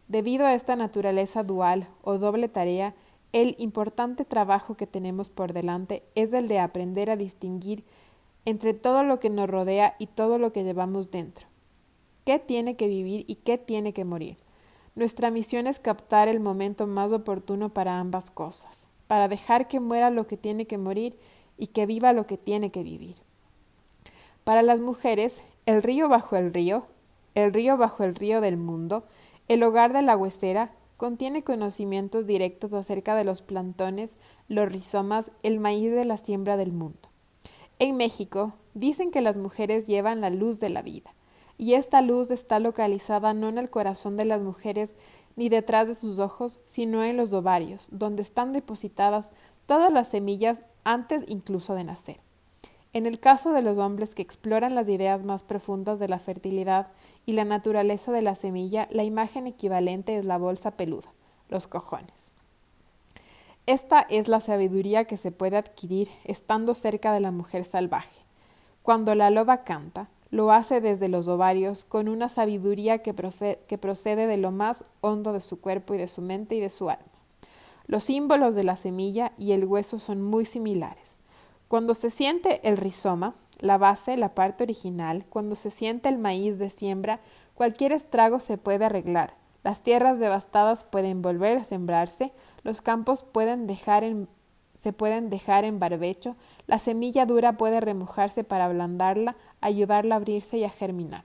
Debido 0.08 0.44
a 0.44 0.52
esta 0.52 0.76
naturaleza 0.76 1.44
dual 1.44 1.88
o 2.02 2.18
doble 2.18 2.48
tarea, 2.48 2.94
el 3.32 3.56
importante 3.58 4.26
trabajo 4.26 4.76
que 4.76 4.86
tenemos 4.86 5.30
por 5.30 5.54
delante 5.54 6.02
es 6.14 6.34
el 6.34 6.48
de 6.48 6.58
aprender 6.58 7.08
a 7.08 7.16
distinguir 7.16 7.84
entre 8.44 8.74
todo 8.74 9.02
lo 9.02 9.18
que 9.18 9.30
nos 9.30 9.48
rodea 9.48 9.96
y 9.98 10.08
todo 10.08 10.36
lo 10.36 10.52
que 10.52 10.62
llevamos 10.62 11.10
dentro 11.10 11.46
qué 12.24 12.38
tiene 12.38 12.76
que 12.76 12.88
vivir 12.88 13.24
y 13.28 13.36
qué 13.36 13.58
tiene 13.58 13.92
que 13.92 14.04
morir. 14.04 14.38
Nuestra 14.94 15.30
misión 15.30 15.66
es 15.66 15.80
captar 15.80 16.28
el 16.28 16.40
momento 16.40 16.86
más 16.86 17.12
oportuno 17.12 17.68
para 17.68 18.00
ambas 18.00 18.30
cosas, 18.30 18.86
para 19.06 19.28
dejar 19.28 19.68
que 19.68 19.80
muera 19.80 20.10
lo 20.10 20.26
que 20.26 20.36
tiene 20.36 20.66
que 20.66 20.78
morir 20.78 21.18
y 21.58 21.68
que 21.68 21.86
viva 21.86 22.12
lo 22.12 22.26
que 22.26 22.38
tiene 22.38 22.70
que 22.70 22.82
vivir. 22.82 23.16
Para 24.44 24.62
las 24.62 24.80
mujeres, 24.80 25.42
el 25.66 25.82
río 25.82 26.08
bajo 26.08 26.36
el 26.36 26.52
río, 26.52 26.86
el 27.34 27.52
río 27.52 27.76
bajo 27.76 28.04
el 28.04 28.14
río 28.14 28.40
del 28.40 28.56
mundo, 28.56 29.04
el 29.48 29.62
hogar 29.62 29.92
de 29.92 30.02
la 30.02 30.16
huesera, 30.16 30.72
contiene 30.96 31.42
conocimientos 31.42 32.26
directos 32.26 32.72
acerca 32.72 33.14
de 33.16 33.24
los 33.24 33.42
plantones, 33.42 34.16
los 34.48 34.70
rizomas, 34.70 35.32
el 35.42 35.58
maíz 35.58 35.90
de 35.90 36.04
la 36.04 36.16
siembra 36.16 36.56
del 36.56 36.72
mundo. 36.72 37.08
En 37.80 37.96
México, 37.96 38.54
dicen 38.74 39.10
que 39.10 39.20
las 39.20 39.36
mujeres 39.36 39.86
llevan 39.86 40.20
la 40.20 40.30
luz 40.30 40.60
de 40.60 40.68
la 40.68 40.82
vida 40.82 41.12
y 41.58 41.74
esta 41.74 42.00
luz 42.00 42.30
está 42.30 42.58
localizada 42.58 43.34
no 43.34 43.48
en 43.48 43.58
el 43.58 43.70
corazón 43.70 44.16
de 44.16 44.24
las 44.24 44.42
mujeres 44.42 44.94
ni 45.36 45.48
detrás 45.48 45.88
de 45.88 45.94
sus 45.94 46.18
ojos, 46.18 46.60
sino 46.64 47.02
en 47.02 47.16
los 47.16 47.32
ovarios, 47.32 47.88
donde 47.90 48.22
están 48.22 48.52
depositadas 48.52 49.30
todas 49.66 49.92
las 49.92 50.08
semillas 50.08 50.62
antes 50.84 51.24
incluso 51.26 51.74
de 51.74 51.84
nacer. 51.84 52.20
En 52.92 53.06
el 53.06 53.18
caso 53.18 53.52
de 53.52 53.62
los 53.62 53.78
hombres 53.78 54.14
que 54.14 54.22
exploran 54.22 54.76
las 54.76 54.88
ideas 54.88 55.24
más 55.24 55.42
profundas 55.42 55.98
de 55.98 56.06
la 56.06 56.20
fertilidad 56.20 56.88
y 57.26 57.32
la 57.32 57.44
naturaleza 57.44 58.12
de 58.12 58.22
la 58.22 58.36
semilla, 58.36 58.86
la 58.92 59.02
imagen 59.02 59.48
equivalente 59.48 60.16
es 60.16 60.24
la 60.24 60.38
bolsa 60.38 60.72
peluda, 60.72 61.12
los 61.48 61.66
cojones. 61.66 62.32
Esta 63.66 64.00
es 64.00 64.28
la 64.28 64.40
sabiduría 64.40 65.06
que 65.06 65.16
se 65.16 65.32
puede 65.32 65.56
adquirir 65.56 66.08
estando 66.24 66.74
cerca 66.74 67.12
de 67.12 67.20
la 67.20 67.32
mujer 67.32 67.64
salvaje. 67.64 68.20
Cuando 68.82 69.14
la 69.14 69.30
loba 69.30 69.64
canta, 69.64 70.08
lo 70.34 70.50
hace 70.50 70.80
desde 70.80 71.08
los 71.08 71.28
ovarios 71.28 71.84
con 71.84 72.08
una 72.08 72.28
sabiduría 72.28 72.98
que, 72.98 73.14
que, 73.68 73.78
procede 73.78 74.26
de 74.26 74.36
lo 74.36 74.50
más 74.50 74.84
hondo 75.00 75.32
de 75.32 75.40
su 75.40 75.60
cuerpo 75.60 75.94
y 75.94 75.98
de 75.98 76.08
su 76.08 76.22
mente 76.22 76.56
y 76.56 76.60
de 76.60 76.70
su 76.70 76.90
alma. 76.90 77.04
Los 77.86 78.02
símbolos 78.02 78.56
de 78.56 78.64
la 78.64 78.74
semilla 78.74 79.30
y 79.38 79.52
el 79.52 79.64
hueso 79.64 80.00
son 80.00 80.22
muy 80.22 80.44
similares. 80.44 81.18
Cuando 81.68 81.94
se 81.94 82.10
siente 82.10 82.68
el 82.68 82.78
rizoma, 82.78 83.36
la 83.60 83.78
base, 83.78 84.16
la 84.16 84.34
parte 84.34 84.64
original, 84.64 85.24
cuando 85.28 85.54
se 85.54 85.70
siente 85.70 86.08
el 86.08 86.18
maíz 86.18 86.58
de 86.58 86.68
siembra, 86.68 87.20
cualquier 87.54 87.92
estrago 87.92 88.40
se 88.40 88.58
puede 88.58 88.86
arreglar. 88.86 89.36
Las 89.62 89.84
tierras 89.84 90.18
devastadas 90.18 90.82
pueden 90.82 91.22
volver 91.22 91.58
a 91.58 91.64
sembrarse, 91.64 92.32
los 92.64 92.80
campos 92.80 93.22
pueden 93.22 93.68
dejar 93.68 94.02
en, 94.02 94.28
se 94.84 94.92
pueden 94.92 95.30
dejar 95.30 95.64
en 95.64 95.78
barbecho, 95.78 96.36
la 96.66 96.78
semilla 96.78 97.24
dura 97.24 97.56
puede 97.56 97.80
remojarse 97.80 98.44
para 98.44 98.66
ablandarla, 98.66 99.34
ayudarla 99.62 100.14
a 100.14 100.18
abrirse 100.18 100.58
y 100.58 100.64
a 100.64 100.68
germinar. 100.68 101.24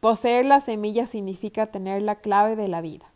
Poseer 0.00 0.44
la 0.44 0.58
semilla 0.58 1.06
significa 1.06 1.66
tener 1.66 2.02
la 2.02 2.16
clave 2.16 2.56
de 2.56 2.66
la 2.66 2.80
vida. 2.80 3.06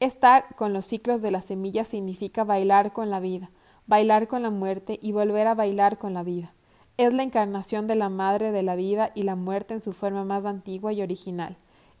Estar 0.00 0.56
con 0.56 0.72
los 0.72 0.86
ciclos 0.86 1.22
de 1.22 1.30
la 1.30 1.40
semilla 1.40 1.84
significa 1.84 2.42
bailar 2.42 2.92
con 2.92 3.10
la 3.10 3.20
vida, 3.20 3.52
bailar 3.86 4.26
con 4.26 4.42
la 4.42 4.50
muerte 4.50 4.98
y 5.00 5.12
volver 5.12 5.46
a 5.46 5.54
bailar 5.54 5.98
con 5.98 6.12
la 6.12 6.24
vida. 6.24 6.52
Es 6.96 7.12
la 7.12 7.22
encarnación 7.22 7.86
de 7.86 7.94
la 7.94 8.08
madre 8.08 8.50
de 8.50 8.64
la 8.64 8.74
vida 8.74 9.12
y 9.14 9.22
la 9.22 9.36
muerte 9.36 9.74
en 9.74 9.80
su 9.80 9.92
forma 9.92 10.24
más 10.24 10.46
antigua 10.46 10.92
y 10.92 11.00
original. 11.00 11.58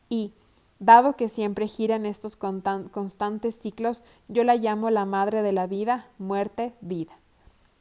Y, 0.08 0.32
dado 0.82 1.14
que 1.14 1.28
siempre 1.28 1.68
gira 1.68 1.94
en 1.94 2.06
estos 2.06 2.34
constantes 2.36 3.56
ciclos, 3.56 4.02
yo 4.26 4.42
la 4.42 4.56
llamo 4.56 4.90
la 4.90 5.06
madre 5.06 5.42
de 5.42 5.52
la 5.52 5.68
vida, 5.68 6.08
muerte, 6.18 6.72
vida. 6.80 7.12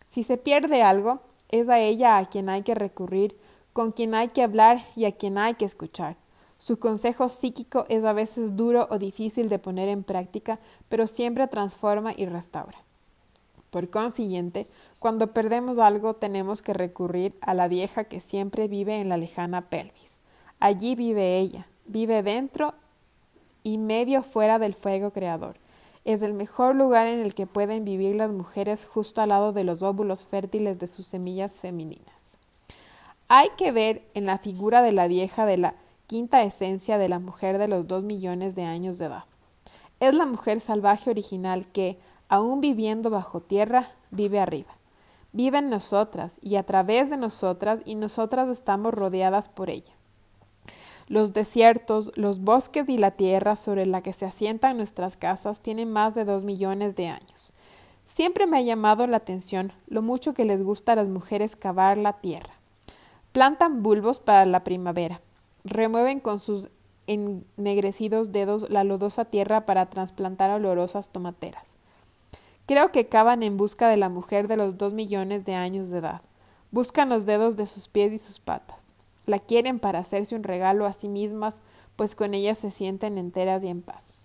Si 0.08 0.22
se 0.22 0.38
pierde 0.38 0.84
algo, 0.84 1.20
es 1.50 1.68
a 1.70 1.80
ella 1.80 2.18
a 2.18 2.26
quien 2.28 2.48
hay 2.48 2.62
que 2.62 2.76
recurrir, 2.76 3.36
con 3.74 3.92
quien 3.92 4.14
hay 4.14 4.28
que 4.28 4.44
hablar 4.44 4.86
y 4.96 5.06
a 5.06 5.14
quien 5.14 5.40
hay 5.40 5.56
que 5.56 5.66
escuchar. 5.66 6.16
Su 6.60 6.78
consejo 6.78 7.28
psíquico 7.28 7.88
es 7.90 8.04
a 8.04 8.14
veces 8.14 8.56
duro 8.56 8.88
o 8.92 9.00
difícil 9.00 9.50
de 9.50 9.58
poner 9.58 9.90
en 9.90 10.04
práctica, 10.04 10.60
pero 10.88 11.08
siempre 11.08 11.48
transforma 11.48 12.14
y 12.16 12.28
restaura. 12.28 12.78
Por 13.72 13.90
consiguiente, 13.90 14.68
cuando 15.00 15.34
perdemos 15.34 15.80
algo 15.80 16.14
tenemos 16.14 16.62
que 16.62 16.74
recurrir 16.74 17.36
a 17.42 17.56
la 17.56 17.68
vieja 17.68 18.04
que 18.04 18.20
siempre 18.20 18.68
vive 18.68 18.98
en 18.98 19.10
la 19.10 19.18
lejana 19.18 19.70
pelvis. 19.70 20.20
Allí 20.60 20.94
vive 20.94 21.40
ella, 21.40 21.66
vive 21.86 22.22
dentro 22.22 22.76
y 23.64 23.78
medio 23.78 24.24
fuera 24.24 24.60
del 24.60 24.74
fuego 24.74 25.12
creador. 25.12 25.58
Es 26.04 26.22
el 26.22 26.34
mejor 26.34 26.76
lugar 26.76 27.08
en 27.08 27.20
el 27.20 27.36
que 27.36 27.46
pueden 27.46 27.86
vivir 27.86 28.16
las 28.16 28.32
mujeres 28.32 28.88
justo 28.88 29.22
al 29.22 29.30
lado 29.30 29.54
de 29.54 29.64
los 29.64 29.84
óvulos 29.84 30.26
fértiles 30.26 30.80
de 30.80 30.88
sus 30.88 31.06
semillas 31.06 31.62
femeninas. 31.62 32.08
Hay 33.28 33.50
que 33.58 33.72
ver 33.72 34.02
en 34.14 34.26
la 34.26 34.40
figura 34.40 34.82
de 34.82 34.92
la 34.92 35.08
vieja 35.08 35.46
de 35.46 35.58
la 35.58 35.76
quinta 36.08 36.44
esencia 36.44 36.98
de 36.98 37.08
la 37.08 37.20
mujer 37.20 37.58
de 37.58 37.68
los 37.68 37.88
dos 37.88 38.04
millones 38.04 38.56
de 38.56 38.64
años 38.64 38.98
de 38.98 39.06
edad. 39.06 39.24
Es 40.02 40.14
la 40.14 40.26
mujer 40.26 40.60
salvaje 40.60 41.10
original 41.10 41.68
que, 41.68 42.00
aun 42.28 42.60
viviendo 42.60 43.10
bajo 43.10 43.40
tierra, 43.40 43.88
vive 44.10 44.40
arriba. 44.40 44.72
Vive 45.32 45.60
en 45.60 45.70
nosotras 45.70 46.38
y 46.42 46.56
a 46.56 46.64
través 46.64 47.10
de 47.10 47.18
nosotras 47.18 47.82
y 47.86 47.96
nosotras 47.96 48.50
estamos 48.50 48.94
rodeadas 48.94 49.48
por 49.48 49.70
ella. 49.70 49.94
Los 51.12 51.34
desiertos, 51.34 52.10
los 52.16 52.40
bosques 52.40 52.88
y 52.88 52.98
la 52.98 53.12
tierra 53.12 53.58
sobre 53.58 53.86
la 53.86 54.02
que 54.02 54.14
se 54.14 54.26
asientan 54.26 54.78
nuestras 54.78 55.18
casas 55.18 55.60
tienen 55.60 55.92
más 55.92 56.16
de 56.16 56.24
dos 56.24 56.46
millones 56.46 56.96
de 56.96 57.10
años. 57.10 57.52
Siempre 58.06 58.48
me 58.48 58.58
ha 58.58 58.62
llamado 58.62 59.06
la 59.08 59.18
atención 59.18 59.74
lo 59.88 60.02
mucho 60.02 60.34
que 60.34 60.46
les 60.46 60.64
gusta 60.64 60.94
a 60.94 60.96
las 60.96 61.10
mujeres 61.10 61.58
cavar 61.58 61.98
la 61.98 62.22
tierra. 62.22 62.54
Plantan 63.34 63.84
bulbos 63.84 64.22
para 64.22 64.46
la 64.46 64.64
primavera, 64.64 65.20
Remueven 65.66 66.22
con 66.22 66.40
sus 66.40 66.70
ennegrecidos 67.08 68.32
dedos 68.32 68.70
la 68.70 68.86
lodosa 68.86 69.26
tierra 69.26 69.66
para 69.66 69.90
trasplantar 69.90 70.50
olorosas 70.50 71.10
tomateras. 71.10 71.76
Creo 72.68 72.94
que 72.94 73.10
cavan 73.10 73.44
en 73.44 73.58
busca 73.58 73.90
de 73.90 73.98
la 73.98 74.08
mujer 74.08 74.48
de 74.48 74.56
los 74.56 74.78
dos 74.78 74.94
millones 74.94 75.44
de 75.44 75.56
años 75.56 75.90
de 75.90 75.98
edad. 75.98 76.22
Buscan 76.72 77.10
los 77.10 77.26
dedos 77.26 77.58
de 77.58 77.66
sus 77.66 77.90
pies 77.90 78.14
y 78.14 78.18
sus 78.18 78.40
patas. 78.40 78.91
La 79.26 79.40
quieren 79.40 79.80
para 79.80 80.00
hacerse 80.00 80.36
un 80.36 80.44
regalo 80.44 80.86
a 80.86 80.94
sí 80.94 81.08
mismas, 81.08 81.62
pues 81.96 82.16
con 82.16 82.34
ella 82.34 82.56
se 82.56 82.72
sienten 82.72 83.18
enteras 83.18 83.64
y 83.64 83.68
en 83.68 83.82
paz. 83.82 84.16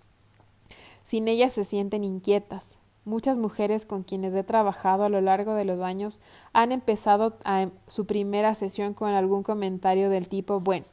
Sin 1.05 1.29
ella 1.29 1.51
se 1.51 1.65
sienten 1.65 2.05
inquietas. 2.05 2.79
Muchas 3.05 3.39
mujeres 3.39 3.87
con 3.87 4.03
quienes 4.03 4.35
he 4.35 4.43
trabajado 4.43 5.05
a 5.05 5.09
lo 5.09 5.21
largo 5.21 5.55
de 5.55 5.65
los 5.65 5.81
años 5.81 6.21
han 6.53 6.73
empezado 6.73 7.37
a 7.45 7.69
su 7.87 8.07
primera 8.07 8.55
sesión 8.55 8.95
con 8.95 9.11
algún 9.11 9.45
comentario 9.45 10.11
del 10.11 10.29
tipo 10.29 10.59
bueno, 10.59 10.87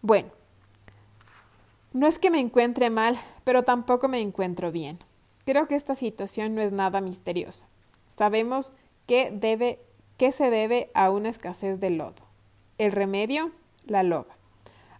bueno, 0.00 0.30
no 1.92 2.06
es 2.06 2.18
que 2.18 2.30
me 2.30 2.40
encuentre 2.40 2.90
mal, 2.90 3.18
pero 3.44 3.64
tampoco 3.64 4.08
me 4.08 4.20
encuentro 4.20 4.70
bien. 4.70 4.98
Creo 5.44 5.66
que 5.66 5.74
esta 5.74 5.94
situación 5.94 6.54
no 6.54 6.60
es 6.60 6.72
nada 6.72 7.00
misteriosa. 7.00 7.66
Sabemos 8.06 8.72
que, 9.06 9.30
debe, 9.30 9.80
que 10.16 10.30
se 10.30 10.50
debe 10.50 10.90
a 10.94 11.10
una 11.10 11.30
escasez 11.30 11.80
de 11.80 11.90
lodo. 11.90 12.27
El 12.78 12.92
remedio, 12.92 13.50
la 13.86 14.04
loba. 14.04 14.36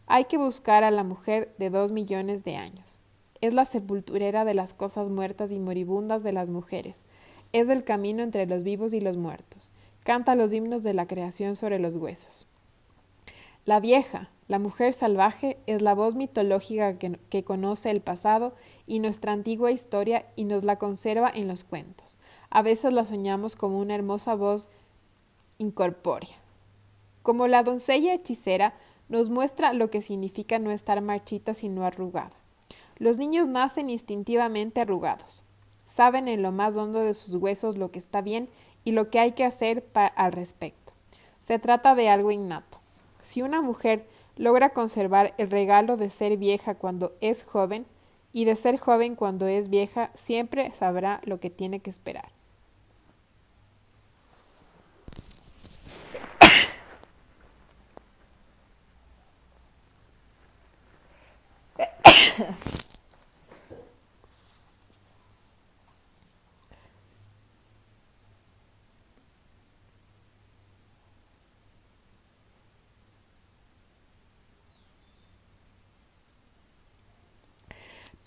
Hay 0.08 0.24
que 0.24 0.36
buscar 0.36 0.82
a 0.82 0.90
la 0.90 1.04
mujer 1.04 1.54
de 1.58 1.70
dos 1.70 1.92
millones 1.92 2.42
de 2.42 2.56
años. 2.56 3.00
Es 3.40 3.54
la 3.54 3.64
sepulturera 3.64 4.44
de 4.44 4.54
las 4.54 4.74
cosas 4.74 5.10
muertas 5.10 5.52
y 5.52 5.60
moribundas 5.60 6.24
de 6.24 6.32
las 6.32 6.50
mujeres. 6.50 7.04
Es 7.52 7.68
el 7.68 7.84
camino 7.84 8.24
entre 8.24 8.46
los 8.46 8.64
vivos 8.64 8.92
y 8.94 9.00
los 9.00 9.16
muertos. 9.16 9.70
Canta 10.02 10.34
los 10.34 10.52
himnos 10.52 10.82
de 10.82 10.92
la 10.92 11.06
creación 11.06 11.54
sobre 11.54 11.78
los 11.78 11.94
huesos. 11.94 12.48
La 13.64 13.78
vieja, 13.78 14.28
la 14.48 14.58
mujer 14.58 14.92
salvaje 14.92 15.58
es 15.68 15.80
la 15.80 15.94
voz 15.94 16.16
mitológica 16.16 16.98
que, 16.98 17.44
conoce 17.44 17.92
el 17.92 18.00
pasado 18.00 18.54
y 18.88 18.98
nuestra 18.98 19.30
antigua 19.30 19.70
historia 19.70 20.26
y 20.34 20.44
nos 20.44 20.64
la 20.64 20.78
conserva 20.78 21.30
en 21.32 21.46
los 21.46 21.62
cuentos. 21.62 22.18
A 22.50 22.62
veces 22.62 22.92
la 22.92 23.04
soñamos 23.04 23.54
como 23.54 23.78
una 23.78 23.94
hermosa 23.94 24.34
voz 24.34 24.66
incorpórea. 25.58 26.47
Como 27.28 27.46
la 27.46 27.62
doncella 27.62 28.14
hechicera 28.14 28.72
nos 29.10 29.28
muestra 29.28 29.74
lo 29.74 29.90
que 29.90 30.00
significa 30.00 30.58
no 30.58 30.70
estar 30.70 31.02
marchita 31.02 31.52
sino 31.52 31.84
arrugada. 31.84 32.30
Los 32.96 33.18
niños 33.18 33.48
nacen 33.48 33.90
instintivamente 33.90 34.80
arrugados. 34.80 35.44
Saben 35.84 36.26
en 36.26 36.40
lo 36.40 36.52
más 36.52 36.78
hondo 36.78 37.00
de 37.00 37.12
sus 37.12 37.34
huesos 37.34 37.76
lo 37.76 37.90
que 37.90 37.98
está 37.98 38.22
bien 38.22 38.48
y 38.82 38.92
lo 38.92 39.10
que 39.10 39.18
hay 39.18 39.32
que 39.32 39.44
hacer 39.44 39.86
al 39.92 40.32
respecto. 40.32 40.94
Se 41.38 41.58
trata 41.58 41.94
de 41.94 42.08
algo 42.08 42.30
innato. 42.30 42.78
Si 43.22 43.42
una 43.42 43.60
mujer 43.60 44.08
logra 44.36 44.70
conservar 44.70 45.34
el 45.36 45.50
regalo 45.50 45.98
de 45.98 46.08
ser 46.08 46.38
vieja 46.38 46.76
cuando 46.76 47.12
es 47.20 47.44
joven 47.44 47.84
y 48.32 48.46
de 48.46 48.56
ser 48.56 48.78
joven 48.78 49.16
cuando 49.16 49.48
es 49.48 49.68
vieja, 49.68 50.10
siempre 50.14 50.70
sabrá 50.70 51.20
lo 51.24 51.40
que 51.40 51.50
tiene 51.50 51.80
que 51.80 51.90
esperar. 51.90 52.37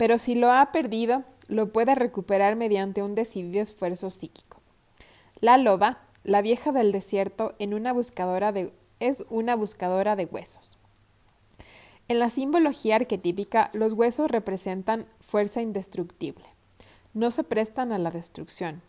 Pero 0.02 0.18
si 0.18 0.34
lo 0.34 0.50
ha 0.50 0.72
perdido, 0.72 1.22
lo 1.46 1.72
puede 1.72 1.94
recuperar 1.94 2.56
mediante 2.56 3.04
un 3.04 3.14
decidido 3.14 3.62
esfuerzo 3.62 4.10
psíquico. 4.10 4.60
La 5.38 5.58
loba, 5.58 6.00
la 6.24 6.42
vieja 6.42 6.72
del 6.72 6.90
desierto, 6.90 7.54
es 7.60 7.68
una 7.70 9.54
buscadora 9.54 10.16
de 10.16 10.24
huesos. 10.24 10.76
En 12.08 12.18
la 12.18 12.30
simbología 12.30 12.96
arquetípica, 12.96 13.70
los 13.74 13.92
huesos 13.92 14.28
representan 14.28 15.06
fuerza 15.20 15.62
indestructible. 15.62 16.46
No 17.14 17.30
se 17.30 17.44
prestan 17.44 17.92
a 17.92 17.98
la 17.98 18.10
destrucción. 18.10 18.82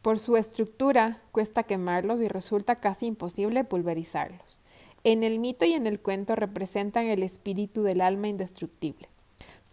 Por 0.00 0.18
su 0.18 0.38
estructura, 0.38 1.20
cuesta 1.32 1.64
quemarlos 1.64 2.22
y 2.22 2.28
resulta 2.28 2.76
casi 2.76 3.04
imposible 3.04 3.62
pulverizarlos. 3.64 4.62
En 5.04 5.22
el 5.22 5.38
mito 5.38 5.66
y 5.66 5.74
en 5.74 5.86
el 5.86 6.00
cuento 6.00 6.34
representan 6.34 7.08
el 7.08 7.22
espíritu 7.22 7.82
del 7.82 8.00
alma 8.00 8.28
indestructible. 8.28 9.10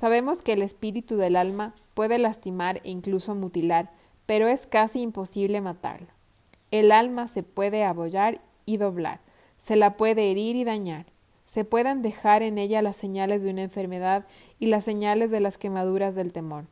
Sabemos 0.02 0.42
que 0.42 0.54
el 0.54 0.64
espíritu 0.64 1.16
del 1.16 1.36
alma 1.36 1.76
puede 1.94 2.18
lastimar 2.18 2.82
e 2.84 2.90
incluso 2.90 3.36
mutilar, 3.36 3.92
pero 4.26 4.48
es 4.48 4.66
casi 4.66 5.00
imposible 5.00 5.62
matarlo. 5.62 6.08
El 6.72 6.92
alma 6.92 7.28
se 7.28 7.44
puede 7.44 7.84
abollar 7.84 8.42
y 8.66 8.78
doblar, 8.78 9.20
se 9.58 9.76
la 9.76 9.98
puede 9.98 10.32
herir 10.32 10.56
y 10.56 10.64
dañar. 10.64 11.06
Se 11.46 11.66
pueden 11.66 12.02
dejar 12.02 12.42
en 12.42 12.58
ella 12.58 12.82
las 12.82 12.98
señales 12.98 13.44
de 13.44 13.52
una 13.52 13.62
enfermedad 13.62 14.26
y 14.58 14.66
las 14.66 14.86
señales 14.86 15.30
de 15.30 15.40
las 15.40 15.60
quemaduras 15.60 16.16
del 16.16 16.34
temor. 16.34 16.66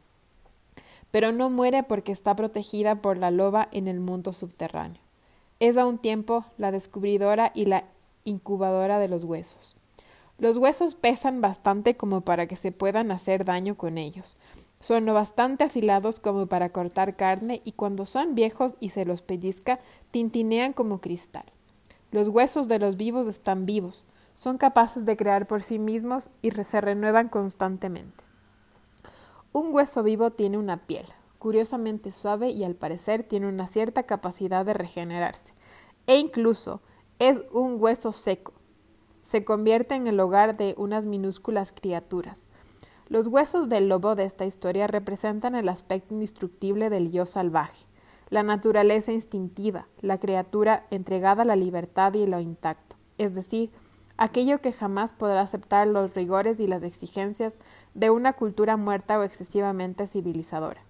Pero 1.11 1.31
no 1.31 1.51
muere 1.51 1.83
porque 1.83 2.11
está 2.11 2.35
protegida 2.35 2.95
por 2.95 3.19
la 3.19 3.29
loba 3.29 3.69
en 3.71 3.87
el 3.87 3.99
mundo 3.99 4.33
subterráneo. 4.33 5.01
Es 5.59 5.77
a 5.77 5.85
un 5.85 5.99
tiempo 5.99 6.45
la 6.57 6.71
descubridora 6.71 7.51
y 7.53 7.65
la 7.65 7.83
incubadora 8.23 8.97
de 8.97 9.07
los 9.07 9.23
huesos. 9.23 9.75
Los 10.39 10.57
huesos 10.57 10.95
pesan 10.95 11.41
bastante 11.41 11.97
como 11.97 12.21
para 12.21 12.47
que 12.47 12.55
se 12.55 12.71
puedan 12.71 13.11
hacer 13.11 13.43
daño 13.43 13.75
con 13.75 13.97
ellos. 13.97 14.37
Son 14.79 15.05
lo 15.05 15.13
bastante 15.13 15.65
afilados 15.65 16.21
como 16.21 16.47
para 16.47 16.69
cortar 16.69 17.17
carne 17.17 17.61
y 17.65 17.73
cuando 17.73 18.05
son 18.05 18.35
viejos 18.35 18.75
y 18.79 18.91
se 18.91 19.03
los 19.03 19.21
pellizca, 19.21 19.81
tintinean 20.11 20.71
como 20.71 21.01
cristal. 21.01 21.43
Los 22.11 22.29
huesos 22.29 22.69
de 22.69 22.79
los 22.79 22.95
vivos 22.95 23.27
están 23.27 23.65
vivos, 23.65 24.05
son 24.33 24.57
capaces 24.57 25.05
de 25.05 25.17
crear 25.17 25.45
por 25.45 25.63
sí 25.63 25.77
mismos 25.77 26.29
y 26.41 26.51
se 26.51 26.79
renuevan 26.79 27.27
constantemente. 27.27 28.23
Un 29.51 29.75
hueso 29.75 30.03
vivo 30.03 30.31
tiene 30.31 30.57
una 30.57 30.77
piel, 30.87 31.05
curiosamente 31.37 32.13
suave 32.13 32.49
y 32.51 32.63
al 32.63 32.75
parecer 32.75 33.23
tiene 33.23 33.47
una 33.47 33.67
cierta 33.67 34.03
capacidad 34.03 34.65
de 34.65 34.73
regenerarse, 34.73 35.53
e 36.07 36.17
incluso 36.17 36.81
es 37.19 37.43
un 37.51 37.75
hueso 37.81 38.13
seco. 38.13 38.53
Se 39.29 39.43
convierte 39.43 39.93
en 39.93 40.07
el 40.07 40.19
hogar 40.19 40.57
de 40.57 40.73
unas 40.75 41.05
minúsculas 41.05 41.71
criaturas. 41.71 42.47
Los 43.09 43.27
huesos 43.27 43.69
del 43.69 43.87
lobo 43.87 44.15
de 44.15 44.25
esta 44.25 44.43
historia 44.43 44.87
representan 44.87 45.53
el 45.53 45.69
aspecto 45.69 46.15
indestructible 46.15 46.89
del 46.89 47.11
yo 47.11 47.27
salvaje, 47.27 47.85
la 48.31 48.41
naturaleza 48.41 49.11
instintiva, 49.11 49.85
la 50.01 50.17
criatura 50.17 50.87
entregada 50.89 51.43
a 51.43 51.45
la 51.45 51.55
libertad 51.55 52.15
y 52.15 52.25
lo 52.25 52.39
intacto, 52.39 52.95
es 53.19 53.35
decir, 53.35 53.69
aquello 54.17 54.61
que 54.61 54.73
jamás 54.73 55.13
podrá 55.13 55.41
aceptar 55.41 55.85
los 55.85 56.15
rigores 56.15 56.59
y 56.59 56.65
las 56.65 56.81
exigencias 56.81 57.53
de 57.93 58.09
una 58.09 58.33
cultura 58.33 58.77
muerta 58.77 59.19
o 59.19 59.21
excesivamente 59.21 60.07
civilizadora. 60.07 60.81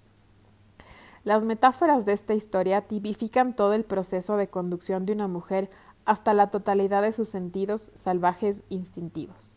Las 1.26 1.44
metáforas 1.44 2.06
de 2.06 2.14
esta 2.14 2.34
historia 2.34 2.88
tipifican 2.88 3.54
todo 3.54 3.74
el 3.74 3.84
proceso 3.84 4.38
de 4.38 4.48
conducción 4.48 5.06
de 5.06 5.12
una 5.12 5.28
mujer 5.28 5.70
hasta 6.06 6.34
la 6.34 6.50
totalidad 6.50 7.02
de 7.02 7.12
sus 7.12 7.30
sentidos 7.30 7.92
salvajes 7.96 8.64
instintivos. 8.70 9.56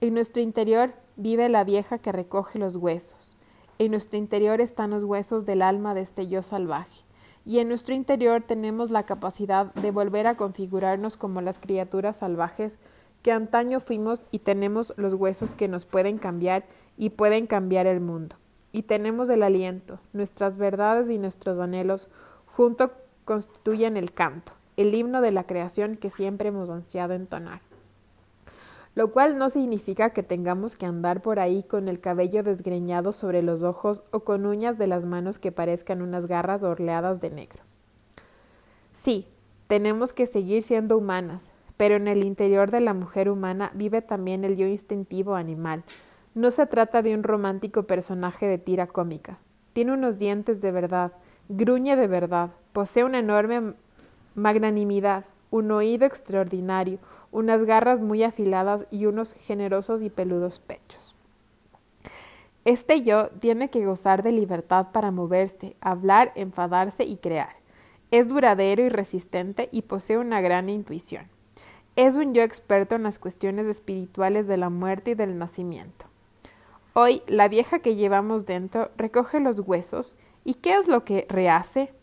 En 0.00 0.14
nuestro 0.14 0.42
interior 0.42 0.94
vive 1.16 1.48
la 1.48 1.64
vieja 1.64 1.98
que 1.98 2.12
recoge 2.12 2.58
los 2.58 2.76
huesos. 2.76 3.36
En 3.78 3.90
nuestro 3.90 4.18
interior 4.18 4.60
están 4.60 4.90
los 4.90 5.04
huesos 5.04 5.46
del 5.46 5.62
alma 5.62 5.94
de 5.94 6.02
este 6.02 6.28
yo 6.28 6.42
salvaje. 6.42 7.02
Y 7.44 7.60
en 7.60 7.68
nuestro 7.68 7.94
interior 7.94 8.42
tenemos 8.42 8.90
la 8.90 9.04
capacidad 9.04 9.72
de 9.74 9.90
volver 9.90 10.26
a 10.26 10.36
configurarnos 10.36 11.16
como 11.16 11.40
las 11.40 11.58
criaturas 11.58 12.16
salvajes 12.16 12.78
que 13.22 13.32
antaño 13.32 13.80
fuimos 13.80 14.26
y 14.30 14.40
tenemos 14.40 14.92
los 14.96 15.14
huesos 15.14 15.56
que 15.56 15.68
nos 15.68 15.84
pueden 15.84 16.18
cambiar 16.18 16.64
y 16.96 17.10
pueden 17.10 17.46
cambiar 17.46 17.86
el 17.86 18.00
mundo. 18.00 18.36
Y 18.72 18.82
tenemos 18.82 19.30
el 19.30 19.42
aliento, 19.42 20.00
nuestras 20.12 20.56
verdades 20.56 21.08
y 21.08 21.18
nuestros 21.18 21.58
anhelos 21.58 22.08
junto 22.46 22.92
constituyen 23.24 23.96
el 23.96 24.12
canto, 24.12 24.52
el 24.76 24.94
himno 24.94 25.20
de 25.20 25.32
la 25.32 25.44
creación 25.44 25.96
que 25.96 26.10
siempre 26.10 26.48
hemos 26.48 26.70
ansiado 26.70 27.14
entonar. 27.14 27.60
Lo 28.94 29.12
cual 29.12 29.36
no 29.36 29.50
significa 29.50 30.10
que 30.10 30.22
tengamos 30.22 30.74
que 30.76 30.86
andar 30.86 31.20
por 31.20 31.38
ahí 31.38 31.62
con 31.62 31.88
el 31.88 32.00
cabello 32.00 32.42
desgreñado 32.42 33.12
sobre 33.12 33.42
los 33.42 33.62
ojos 33.62 34.04
o 34.10 34.20
con 34.20 34.46
uñas 34.46 34.78
de 34.78 34.86
las 34.86 35.04
manos 35.04 35.38
que 35.38 35.52
parezcan 35.52 36.00
unas 36.00 36.26
garras 36.26 36.62
orleadas 36.62 37.20
de 37.20 37.30
negro. 37.30 37.62
Sí, 38.92 39.26
tenemos 39.66 40.14
que 40.14 40.26
seguir 40.26 40.62
siendo 40.62 40.96
humanas, 40.96 41.50
pero 41.76 41.96
en 41.96 42.08
el 42.08 42.24
interior 42.24 42.70
de 42.70 42.80
la 42.80 42.94
mujer 42.94 43.28
humana 43.28 43.70
vive 43.74 44.00
también 44.00 44.44
el 44.44 44.56
yo 44.56 44.66
instintivo 44.66 45.34
animal. 45.34 45.84
No 46.34 46.50
se 46.50 46.66
trata 46.66 47.02
de 47.02 47.14
un 47.14 47.22
romántico 47.22 47.82
personaje 47.82 48.46
de 48.46 48.58
tira 48.58 48.86
cómica. 48.86 49.38
Tiene 49.74 49.92
unos 49.92 50.18
dientes 50.18 50.62
de 50.62 50.72
verdad, 50.72 51.12
gruñe 51.50 51.96
de 51.96 52.06
verdad, 52.06 52.52
posee 52.72 53.04
una 53.04 53.18
enorme 53.18 53.74
magnanimidad, 54.36 55.24
un 55.50 55.70
oído 55.72 56.06
extraordinario, 56.06 56.98
unas 57.32 57.64
garras 57.64 58.00
muy 58.00 58.22
afiladas 58.22 58.86
y 58.90 59.06
unos 59.06 59.34
generosos 59.34 60.02
y 60.02 60.10
peludos 60.10 60.60
pechos. 60.60 61.16
Este 62.64 63.02
yo 63.02 63.28
tiene 63.28 63.70
que 63.70 63.86
gozar 63.86 64.22
de 64.22 64.32
libertad 64.32 64.88
para 64.92 65.12
moverse, 65.12 65.76
hablar, 65.80 66.32
enfadarse 66.34 67.04
y 67.04 67.16
crear. 67.16 67.56
Es 68.10 68.28
duradero 68.28 68.82
y 68.82 68.88
resistente 68.88 69.68
y 69.70 69.82
posee 69.82 70.18
una 70.18 70.40
gran 70.40 70.68
intuición. 70.68 71.28
Es 71.94 72.16
un 72.16 72.34
yo 72.34 72.42
experto 72.42 72.96
en 72.96 73.04
las 73.04 73.18
cuestiones 73.18 73.68
espirituales 73.68 74.48
de 74.48 74.56
la 74.56 74.68
muerte 74.68 75.12
y 75.12 75.14
del 75.14 75.38
nacimiento. 75.38 76.06
Hoy, 76.92 77.22
la 77.28 77.46
vieja 77.48 77.78
que 77.78 77.94
llevamos 77.94 78.46
dentro 78.46 78.90
recoge 78.96 79.38
los 79.38 79.60
huesos 79.60 80.16
y 80.44 80.54
¿qué 80.54 80.74
es 80.74 80.88
lo 80.88 81.04
que 81.04 81.26
rehace? 81.28 81.94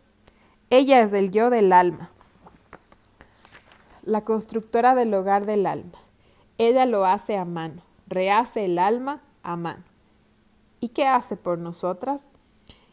Ella 0.69 1.01
es 1.01 1.11
el 1.11 1.29
yo 1.29 1.49
del 1.49 1.73
alma, 1.73 2.12
la 4.05 4.25
constructora 4.25 4.95
del 4.95 5.13
hogar 5.13 5.45
del 5.45 5.65
alma. 5.65 5.97
Ella 6.57 6.85
lo 6.85 7.05
hace 7.05 7.37
a 7.37 7.45
mano, 7.45 7.81
rehace 8.07 8.65
el 8.65 8.79
alma 8.79 9.21
a 9.43 9.55
mano. 9.55 9.83
¿Y 10.79 10.89
qué 10.89 11.07
hace 11.07 11.37
por 11.37 11.57
nosotras? 11.57 12.27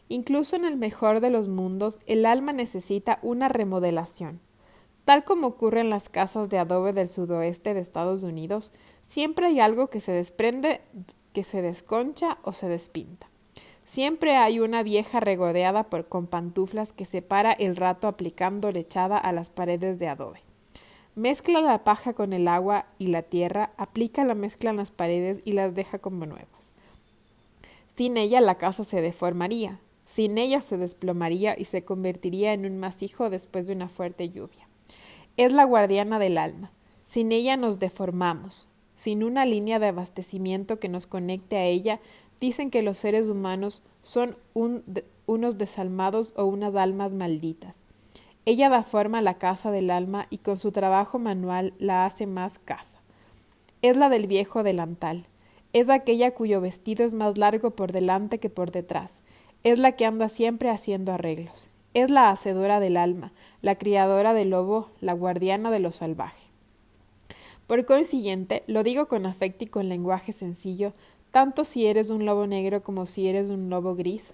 Incluso 0.07 0.55
en 0.55 0.65
el 0.65 0.77
mejor 0.77 1.19
de 1.19 1.29
los 1.29 1.47
mundos, 1.47 1.99
el 2.05 2.25
alma 2.25 2.53
necesita 2.53 3.19
una 3.21 3.49
remodelación. 3.49 4.39
Tal 5.05 5.23
como 5.23 5.47
ocurre 5.47 5.81
en 5.81 5.89
las 5.89 6.09
casas 6.09 6.49
de 6.49 6.59
adobe 6.59 6.93
del 6.93 7.09
sudoeste 7.09 7.73
de 7.73 7.81
Estados 7.81 8.23
Unidos, 8.23 8.71
siempre 9.07 9.47
hay 9.47 9.59
algo 9.59 9.89
que 9.89 9.99
se 9.99 10.11
desprende, 10.11 10.81
que 11.33 11.43
se 11.43 11.61
desconcha 11.61 12.37
o 12.43 12.53
se 12.53 12.69
despinta. 12.69 13.27
Siempre 13.83 14.37
hay 14.37 14.59
una 14.59 14.83
vieja 14.83 15.19
regodeada 15.19 15.89
por, 15.89 16.07
con 16.07 16.27
pantuflas 16.27 16.93
que 16.93 17.05
se 17.05 17.21
para 17.21 17.51
el 17.51 17.75
rato 17.75 18.07
aplicando 18.07 18.71
lechada 18.71 19.17
a 19.17 19.33
las 19.33 19.49
paredes 19.49 19.99
de 19.99 20.07
adobe. 20.07 20.41
Mezcla 21.15 21.59
la 21.59 21.83
paja 21.83 22.13
con 22.13 22.31
el 22.31 22.47
agua 22.47 22.85
y 22.97 23.07
la 23.07 23.21
tierra, 23.21 23.73
aplica 23.75 24.23
la 24.23 24.33
mezcla 24.33 24.69
en 24.69 24.77
las 24.77 24.91
paredes 24.91 25.41
y 25.43 25.51
las 25.51 25.75
deja 25.75 25.99
como 25.99 26.25
nuevas. 26.25 26.71
Sin 27.95 28.15
ella 28.15 28.39
la 28.39 28.57
casa 28.57 28.85
se 28.85 29.01
deformaría, 29.01 29.81
sin 30.05 30.37
ella 30.37 30.61
se 30.61 30.77
desplomaría 30.77 31.55
y 31.57 31.65
se 31.65 31.83
convertiría 31.83 32.53
en 32.53 32.65
un 32.65 32.77
masijo 32.77 33.29
después 33.29 33.67
de 33.67 33.73
una 33.73 33.89
fuerte 33.89 34.29
lluvia. 34.29 34.69
Es 35.35 35.51
la 35.51 35.65
guardiana 35.65 36.17
del 36.17 36.37
alma. 36.37 36.71
Sin 37.03 37.33
ella 37.33 37.57
nos 37.57 37.79
deformamos. 37.79 38.69
Sin 38.95 39.23
una 39.23 39.45
línea 39.45 39.79
de 39.79 39.87
abastecimiento 39.87 40.79
que 40.79 40.87
nos 40.87 41.07
conecte 41.07 41.57
a 41.57 41.65
ella, 41.65 41.99
dicen 42.39 42.71
que 42.71 42.83
los 42.83 42.97
seres 42.97 43.27
humanos 43.27 43.83
son 44.01 44.37
unos 44.53 45.57
desalmados 45.57 46.33
o 46.37 46.45
unas 46.45 46.75
almas 46.75 47.13
malditas. 47.13 47.83
Ella 48.43 48.69
da 48.69 48.83
forma 48.83 49.19
a 49.19 49.21
la 49.21 49.35
casa 49.35 49.69
del 49.69 49.91
alma 49.91 50.25
y 50.31 50.39
con 50.39 50.57
su 50.57 50.71
trabajo 50.71 51.19
manual 51.19 51.73
la 51.77 52.07
hace 52.07 52.25
más 52.25 52.57
casa. 52.57 52.99
Es 53.83 53.95
la 53.97 54.09
del 54.09 54.25
viejo 54.25 54.63
delantal. 54.63 55.27
Es 55.73 55.91
aquella 55.91 56.31
cuyo 56.33 56.59
vestido 56.59 57.05
es 57.05 57.13
más 57.13 57.37
largo 57.37 57.71
por 57.71 57.91
delante 57.91 58.39
que 58.39 58.49
por 58.49 58.71
detrás. 58.71 59.21
Es 59.63 59.77
la 59.77 59.91
que 59.91 60.07
anda 60.07 60.27
siempre 60.27 60.71
haciendo 60.71 61.13
arreglos. 61.13 61.69
Es 61.93 62.09
la 62.09 62.31
hacedora 62.31 62.79
del 62.79 62.97
alma, 62.97 63.31
la 63.61 63.75
criadora 63.75 64.33
del 64.33 64.49
lobo, 64.49 64.89
la 65.01 65.13
guardiana 65.13 65.69
de 65.69 65.79
lo 65.79 65.91
salvaje. 65.91 66.47
Por 67.67 67.85
consiguiente, 67.85 68.63
lo 68.65 68.81
digo 68.81 69.07
con 69.07 69.27
afecto 69.27 69.65
y 69.65 69.67
con 69.67 69.87
lenguaje 69.87 70.33
sencillo, 70.33 70.93
tanto 71.29 71.63
si 71.63 71.85
eres 71.85 72.09
un 72.09 72.25
lobo 72.25 72.47
negro 72.47 72.81
como 72.81 73.05
si 73.05 73.27
eres 73.27 73.49
un 73.51 73.69
lobo 73.69 73.95
gris 73.95 74.33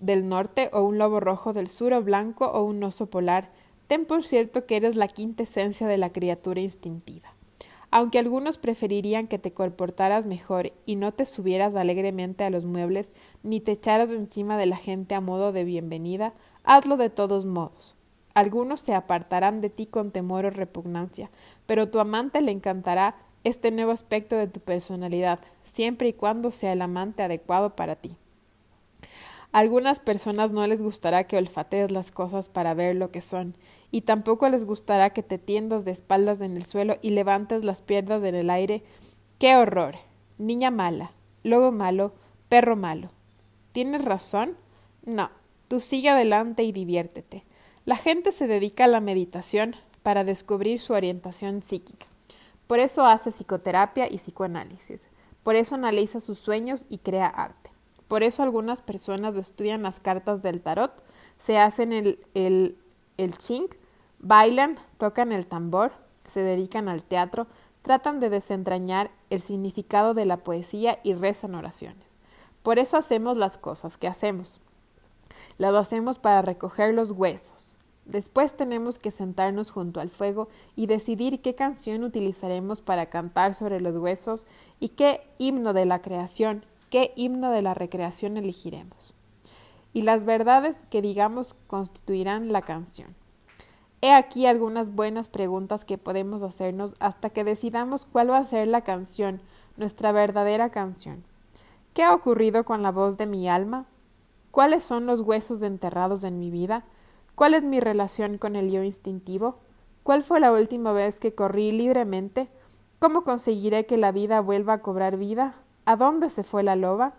del 0.00 0.28
norte 0.28 0.70
o 0.72 0.82
un 0.82 0.98
lobo 0.98 1.20
rojo 1.20 1.52
del 1.52 1.68
sur 1.68 1.92
o 1.92 2.02
blanco 2.02 2.46
o 2.46 2.62
un 2.62 2.82
oso 2.82 3.06
polar, 3.06 3.50
ten 3.86 4.04
por 4.04 4.24
cierto 4.24 4.66
que 4.66 4.76
eres 4.76 4.96
la 4.96 5.08
quinta 5.08 5.44
esencia 5.44 5.86
de 5.86 5.98
la 5.98 6.10
criatura 6.10 6.60
instintiva. 6.60 7.36
Aunque 7.90 8.18
algunos 8.18 8.58
preferirían 8.58 9.28
que 9.28 9.38
te 9.38 9.52
comportaras 9.52 10.26
mejor 10.26 10.72
y 10.84 10.96
no 10.96 11.12
te 11.12 11.24
subieras 11.24 11.76
alegremente 11.76 12.44
a 12.44 12.50
los 12.50 12.64
muebles 12.64 13.12
ni 13.42 13.60
te 13.60 13.72
echaras 13.72 14.10
encima 14.10 14.58
de 14.58 14.66
la 14.66 14.76
gente 14.76 15.14
a 15.14 15.20
modo 15.20 15.52
de 15.52 15.64
bienvenida, 15.64 16.34
hazlo 16.64 16.96
de 16.96 17.10
todos 17.10 17.46
modos. 17.46 17.96
Algunos 18.34 18.80
se 18.80 18.94
apartarán 18.94 19.62
de 19.62 19.70
ti 19.70 19.86
con 19.86 20.10
temor 20.10 20.44
o 20.44 20.50
repugnancia, 20.50 21.30
pero 21.64 21.88
tu 21.88 22.00
amante 22.00 22.42
le 22.42 22.52
encantará 22.52 23.16
este 23.44 23.70
nuevo 23.70 23.92
aspecto 23.92 24.36
de 24.36 24.48
tu 24.48 24.60
personalidad, 24.60 25.38
siempre 25.62 26.08
y 26.08 26.12
cuando 26.12 26.50
sea 26.50 26.72
el 26.72 26.82
amante 26.82 27.22
adecuado 27.22 27.76
para 27.76 27.96
ti. 27.96 28.16
Algunas 29.56 30.00
personas 30.00 30.52
no 30.52 30.66
les 30.66 30.82
gustará 30.82 31.26
que 31.26 31.38
olfatees 31.38 31.90
las 31.90 32.10
cosas 32.10 32.50
para 32.50 32.74
ver 32.74 32.94
lo 32.94 33.10
que 33.10 33.22
son, 33.22 33.56
y 33.90 34.02
tampoco 34.02 34.50
les 34.50 34.66
gustará 34.66 35.14
que 35.14 35.22
te 35.22 35.38
tiendas 35.38 35.86
de 35.86 35.92
espaldas 35.92 36.42
en 36.42 36.58
el 36.58 36.66
suelo 36.66 36.98
y 37.00 37.08
levantes 37.08 37.64
las 37.64 37.80
piernas 37.80 38.22
en 38.22 38.34
el 38.34 38.50
aire. 38.50 38.84
¡Qué 39.38 39.56
horror! 39.56 39.94
Niña 40.36 40.70
mala, 40.70 41.12
lobo 41.42 41.72
malo, 41.72 42.12
perro 42.50 42.76
malo. 42.76 43.08
¿Tienes 43.72 44.04
razón? 44.04 44.58
No, 45.06 45.30
tú 45.68 45.80
sigue 45.80 46.10
adelante 46.10 46.62
y 46.62 46.72
diviértete. 46.72 47.42
La 47.86 47.96
gente 47.96 48.32
se 48.32 48.46
dedica 48.46 48.84
a 48.84 48.88
la 48.88 49.00
meditación 49.00 49.74
para 50.02 50.22
descubrir 50.22 50.82
su 50.82 50.92
orientación 50.92 51.62
psíquica. 51.62 52.04
Por 52.66 52.78
eso 52.78 53.06
hace 53.06 53.30
psicoterapia 53.30 54.06
y 54.06 54.18
psicoanálisis. 54.18 55.08
Por 55.42 55.56
eso 55.56 55.76
analiza 55.76 56.20
sus 56.20 56.38
sueños 56.38 56.84
y 56.90 56.98
crea 56.98 57.28
arte. 57.28 57.65
Por 58.08 58.22
eso 58.22 58.42
algunas 58.42 58.82
personas 58.82 59.36
estudian 59.36 59.82
las 59.82 60.00
cartas 60.00 60.42
del 60.42 60.60
tarot, 60.60 61.02
se 61.36 61.58
hacen 61.58 61.92
el, 61.92 62.24
el, 62.34 62.78
el 63.16 63.36
ching, 63.36 63.68
bailan, 64.18 64.76
tocan 64.96 65.32
el 65.32 65.46
tambor, 65.46 65.92
se 66.26 66.40
dedican 66.40 66.88
al 66.88 67.02
teatro, 67.02 67.46
tratan 67.82 68.20
de 68.20 68.30
desentrañar 68.30 69.10
el 69.30 69.40
significado 69.40 70.14
de 70.14 70.24
la 70.24 70.38
poesía 70.38 70.98
y 71.02 71.14
rezan 71.14 71.54
oraciones. 71.54 72.18
Por 72.62 72.78
eso 72.78 72.96
hacemos 72.96 73.38
las 73.38 73.58
cosas 73.58 73.96
que 73.96 74.08
hacemos. 74.08 74.60
Las 75.58 75.74
hacemos 75.74 76.18
para 76.18 76.42
recoger 76.42 76.94
los 76.94 77.12
huesos. 77.12 77.76
Después 78.04 78.56
tenemos 78.56 78.98
que 78.98 79.10
sentarnos 79.10 79.70
junto 79.70 80.00
al 80.00 80.10
fuego 80.10 80.48
y 80.76 80.86
decidir 80.86 81.42
qué 81.42 81.54
canción 81.54 82.04
utilizaremos 82.04 82.80
para 82.80 83.06
cantar 83.06 83.54
sobre 83.54 83.80
los 83.80 83.96
huesos 83.96 84.46
y 84.78 84.90
qué 84.90 85.20
himno 85.38 85.72
de 85.72 85.86
la 85.86 86.02
creación, 86.02 86.64
qué 86.96 87.12
himno 87.14 87.50
de 87.50 87.60
la 87.60 87.74
recreación 87.74 88.38
elegiremos. 88.38 89.14
Y 89.92 90.00
las 90.00 90.24
verdades 90.24 90.86
que 90.88 91.02
digamos 91.02 91.54
constituirán 91.66 92.54
la 92.54 92.62
canción. 92.62 93.14
He 94.00 94.14
aquí 94.14 94.46
algunas 94.46 94.94
buenas 94.94 95.28
preguntas 95.28 95.84
que 95.84 95.98
podemos 95.98 96.42
hacernos 96.42 96.94
hasta 96.98 97.28
que 97.28 97.44
decidamos 97.44 98.06
cuál 98.06 98.30
va 98.30 98.38
a 98.38 98.44
ser 98.46 98.66
la 98.66 98.80
canción, 98.80 99.42
nuestra 99.76 100.10
verdadera 100.10 100.70
canción. 100.70 101.22
¿Qué 101.92 102.02
ha 102.02 102.14
ocurrido 102.14 102.64
con 102.64 102.82
la 102.82 102.92
voz 102.92 103.18
de 103.18 103.26
mi 103.26 103.46
alma? 103.46 103.84
¿Cuáles 104.50 104.82
son 104.82 105.04
los 105.04 105.20
huesos 105.20 105.60
enterrados 105.60 106.24
en 106.24 106.38
mi 106.38 106.50
vida? 106.50 106.86
¿Cuál 107.34 107.52
es 107.52 107.62
mi 107.62 107.78
relación 107.78 108.38
con 108.38 108.56
el 108.56 108.70
yo 108.70 108.82
instintivo? 108.82 109.58
¿Cuál 110.02 110.22
fue 110.22 110.40
la 110.40 110.50
última 110.50 110.94
vez 110.94 111.20
que 111.20 111.34
corrí 111.34 111.72
libremente? 111.72 112.48
¿Cómo 113.00 113.22
conseguiré 113.22 113.84
que 113.84 113.98
la 113.98 114.12
vida 114.12 114.40
vuelva 114.40 114.72
a 114.72 114.80
cobrar 114.80 115.18
vida? 115.18 115.56
¿A 115.86 115.94
dónde 115.94 116.30
se 116.30 116.42
fue 116.42 116.64
la 116.64 116.74
loba? 116.74 117.14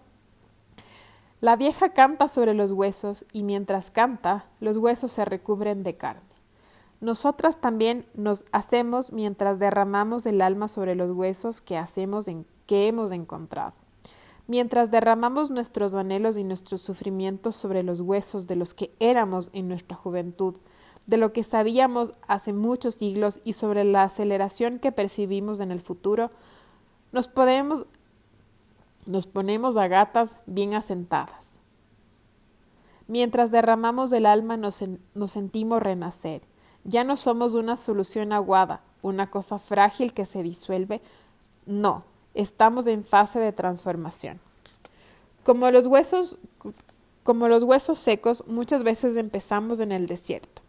La 1.39 1.55
vieja 1.55 1.93
canta 1.93 2.27
sobre 2.27 2.53
los 2.53 2.73
huesos 2.73 3.25
y 3.31 3.43
mientras 3.43 3.91
canta, 3.91 4.45
los 4.59 4.75
huesos 4.75 5.11
se 5.13 5.23
recubren 5.23 5.83
de 5.83 5.95
carne. 5.95 6.21
Nosotras 6.99 7.61
también 7.61 8.05
nos 8.13 8.43
hacemos 8.51 9.13
mientras 9.13 9.57
derramamos 9.57 10.25
el 10.25 10.41
alma 10.41 10.67
sobre 10.67 10.95
los 10.95 11.11
huesos 11.11 11.61
que 11.61 11.77
hacemos 11.77 12.27
en, 12.27 12.45
que 12.65 12.87
hemos 12.87 13.11
encontrado. 13.11 13.73
Mientras 14.47 14.91
derramamos 14.91 15.49
nuestros 15.49 15.93
anhelos 15.93 16.37
y 16.37 16.43
nuestros 16.43 16.81
sufrimientos 16.81 17.55
sobre 17.55 17.83
los 17.83 18.01
huesos 18.01 18.47
de 18.47 18.57
los 18.57 18.73
que 18.73 18.91
éramos 18.99 19.49
en 19.53 19.69
nuestra 19.69 19.95
juventud, 19.95 20.57
de 21.05 21.15
lo 21.15 21.31
que 21.31 21.45
sabíamos 21.45 22.13
hace 22.27 22.51
muchos 22.51 22.95
siglos 22.95 23.39
y 23.45 23.53
sobre 23.53 23.85
la 23.85 24.03
aceleración 24.03 24.79
que 24.79 24.91
percibimos 24.91 25.61
en 25.61 25.71
el 25.71 25.79
futuro, 25.79 26.31
nos 27.13 27.29
podemos 27.29 27.85
nos 29.07 29.25
ponemos 29.25 29.77
a 29.77 29.87
gatas 29.87 30.37
bien 30.45 30.73
asentadas. 30.73 31.59
Mientras 33.07 33.51
derramamos 33.51 34.11
el 34.11 34.25
alma 34.25 34.57
nos, 34.57 34.83
sentimos 35.25 35.81
renacer 35.81 36.41
ya 36.87 37.03
no 37.03 37.17
somos 37.17 37.53
una 37.53 37.75
solución 37.75 38.31
aguada, 38.31 38.81
una 39.01 39.29
cosa 39.29 39.59
frágil 39.59 40.13
que 40.13 40.25
se 40.25 40.41
disuelve. 40.41 41.01
No, 41.65 42.05
estamos 42.33 42.87
en 42.87 43.03
fase 43.03 43.39
de 43.39 43.51
transformación. 43.51 44.39
Como 45.43 45.69
los 45.69 45.85
huesos, 45.85 46.37
como 47.23 47.49
los 47.49 47.63
huesos 47.63 47.99
secos, 47.99 48.45
muchas 48.47 48.83
veces 48.83 49.17
empezamos 49.17 49.81
en 49.81 49.91
el 49.91 50.07
desierto. 50.07 50.61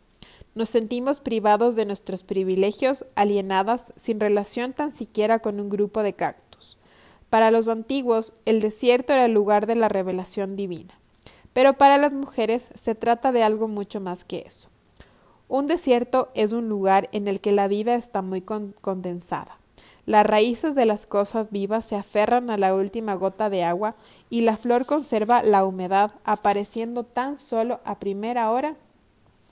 Nos 0.57 0.68
sentimos 0.68 1.20
privados 1.20 1.76
de 1.76 1.84
nuestros 1.84 2.24
privilegios, 2.24 3.05
alienadas, 3.14 3.93
sin 3.95 4.18
relación 4.18 4.72
tan 4.72 4.91
siquiera 4.91 5.39
con 5.39 5.61
un 5.61 5.68
grupo 5.68 6.03
de 6.03 6.14
cactus. 6.14 6.47
Para 7.31 7.51
los 7.51 7.68
antiguos, 7.68 8.33
el 8.47 8.61
desierto 8.61 9.12
era 9.12 9.26
el 9.26 9.33
lugar 9.33 9.66
de 9.66 9.74
la 9.74 9.89
revelación 9.89 10.57
divina. 10.57 10.95
Pero 11.53 11.74
para 11.74 11.99
las 11.99 12.12
mujeres 12.12 12.70
se 12.74 12.95
trata 12.95 13.33
de 13.33 13.43
algo 13.43 13.68
mucho 13.68 14.01
más 14.01 14.24
que 14.24 14.45
eso. 14.47 14.68
Un 15.49 15.66
desierto 15.66 16.29
es 16.35 16.53
un 16.53 16.68
lugar 16.68 17.09
en 17.12 17.26
el 17.26 17.41
que 17.41 17.53
la 17.53 17.68
vida 17.68 17.95
está 17.95 18.22
muy 18.22 18.43
condensada. 18.43 19.59
Las 20.05 20.26
raíces 20.26 20.74
de 20.74 20.87
las 20.87 21.07
cosas 21.07 21.51
vivas 21.51 21.85
se 21.85 21.97
aferran 21.97 22.49
a 22.49 22.57
la 22.57 22.74
última 22.74 23.14
gota 23.14 23.51
de 23.51 23.62
agua 23.62 23.95
y 24.31 24.41
la 24.41 24.57
flor 24.57 24.87
conserva 24.87 25.43
la 25.43 25.66
humedad 25.66 26.12
apareciendo 26.24 27.05
tan 27.05 27.37
solo 27.37 27.81
a 27.85 27.99
primera 27.99 28.51
hora 28.51 28.76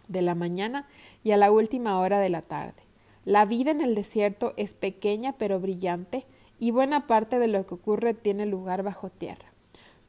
de 0.09 0.23
la 0.23 0.35
mañana 0.35 0.87
y 1.25 1.33
a 1.33 1.37
la 1.37 1.51
última 1.51 1.99
hora 1.99 2.21
de 2.21 2.31
la 2.31 2.41
tarde. 2.41 2.83
La 3.27 3.45
vida 3.45 3.71
en 3.71 3.83
el 3.83 3.95
desierto 3.95 4.55
es 4.57 4.73
pequeña 4.73 5.35
pero 5.37 5.61
brillante 5.61 6.25
y 6.59 6.71
buena 6.71 7.07
parte 7.07 7.39
de 7.39 7.49
lo 7.49 7.67
que 7.67 7.75
ocurre 7.75 8.15
tiene 8.15 8.47
lugar 8.47 8.83
bajo 8.83 9.11
tierra, 9.11 9.53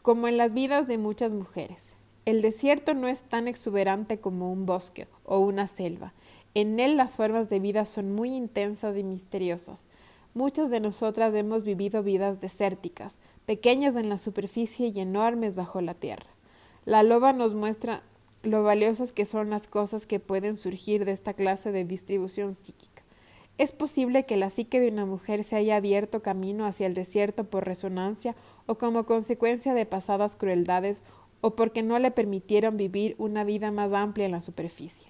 como 0.02 0.28
en 0.28 0.38
las 0.38 0.54
vidas 0.54 0.88
de 0.88 0.98
muchas 0.98 1.32
mujeres. 1.32 1.96
El 2.26 2.42
desierto 2.42 2.94
no 2.94 3.08
es 3.08 3.24
tan 3.24 3.48
exuberante 3.48 4.20
como 4.20 4.52
un 4.52 4.66
bosque 4.66 5.08
o 5.24 5.40
una 5.40 5.68
selva. 5.68 6.14
En 6.54 6.80
él 6.80 6.98
las 6.98 7.18
formas 7.18 7.50
de 7.50 7.60
vida 7.60 7.86
son 7.86 8.14
muy 8.14 8.36
intensas 8.36 8.98
y 8.98 9.04
misteriosas. 9.04 9.88
Muchas 10.34 10.70
de 10.70 10.80
nosotras 10.80 11.34
hemos 11.34 11.64
vivido 11.64 12.04
vidas 12.04 12.42
desérticas, 12.42 13.18
pequeñas 13.46 13.96
en 13.96 14.10
la 14.10 14.18
superficie 14.18 14.92
y 14.94 15.00
enormes 15.00 15.56
bajo 15.56 15.82
la 15.82 15.94
tierra. 15.94 16.28
La 16.86 17.02
loba 17.04 17.34
nos 17.34 17.56
muestra 17.56 18.04
lo 18.44 18.64
valiosas 18.64 19.12
que 19.12 19.26
son 19.26 19.50
las 19.50 19.68
cosas 19.68 20.06
que 20.06 20.20
pueden 20.20 20.58
surgir 20.58 21.06
de 21.06 21.12
esta 21.12 21.34
clase 21.34 21.72
de 21.72 21.86
distribución 21.86 22.56
psíquica. 22.56 22.97
Es 23.58 23.72
posible 23.72 24.26
que 24.26 24.38
la 24.38 24.52
psique 24.52 24.80
de 24.80 24.90
una 24.90 25.06
mujer 25.06 25.44
se 25.44 25.56
haya 25.56 25.78
abierto 25.78 26.22
camino 26.22 26.66
hacia 26.66 26.86
el 26.86 26.94
desierto 26.94 27.44
por 27.44 27.66
resonancia 27.66 28.36
o 28.68 28.78
como 28.78 29.06
consecuencia 29.06 29.74
de 29.74 29.88
pasadas 29.88 30.36
crueldades 30.36 31.04
o 31.42 31.56
porque 31.56 31.82
no 31.82 31.98
le 31.98 32.12
permitieron 32.12 32.78
vivir 32.78 33.16
una 33.18 33.44
vida 33.44 33.72
más 33.72 33.94
amplia 33.94 34.28
en 34.28 34.34
la 34.34 34.42
superficie. 34.42 35.08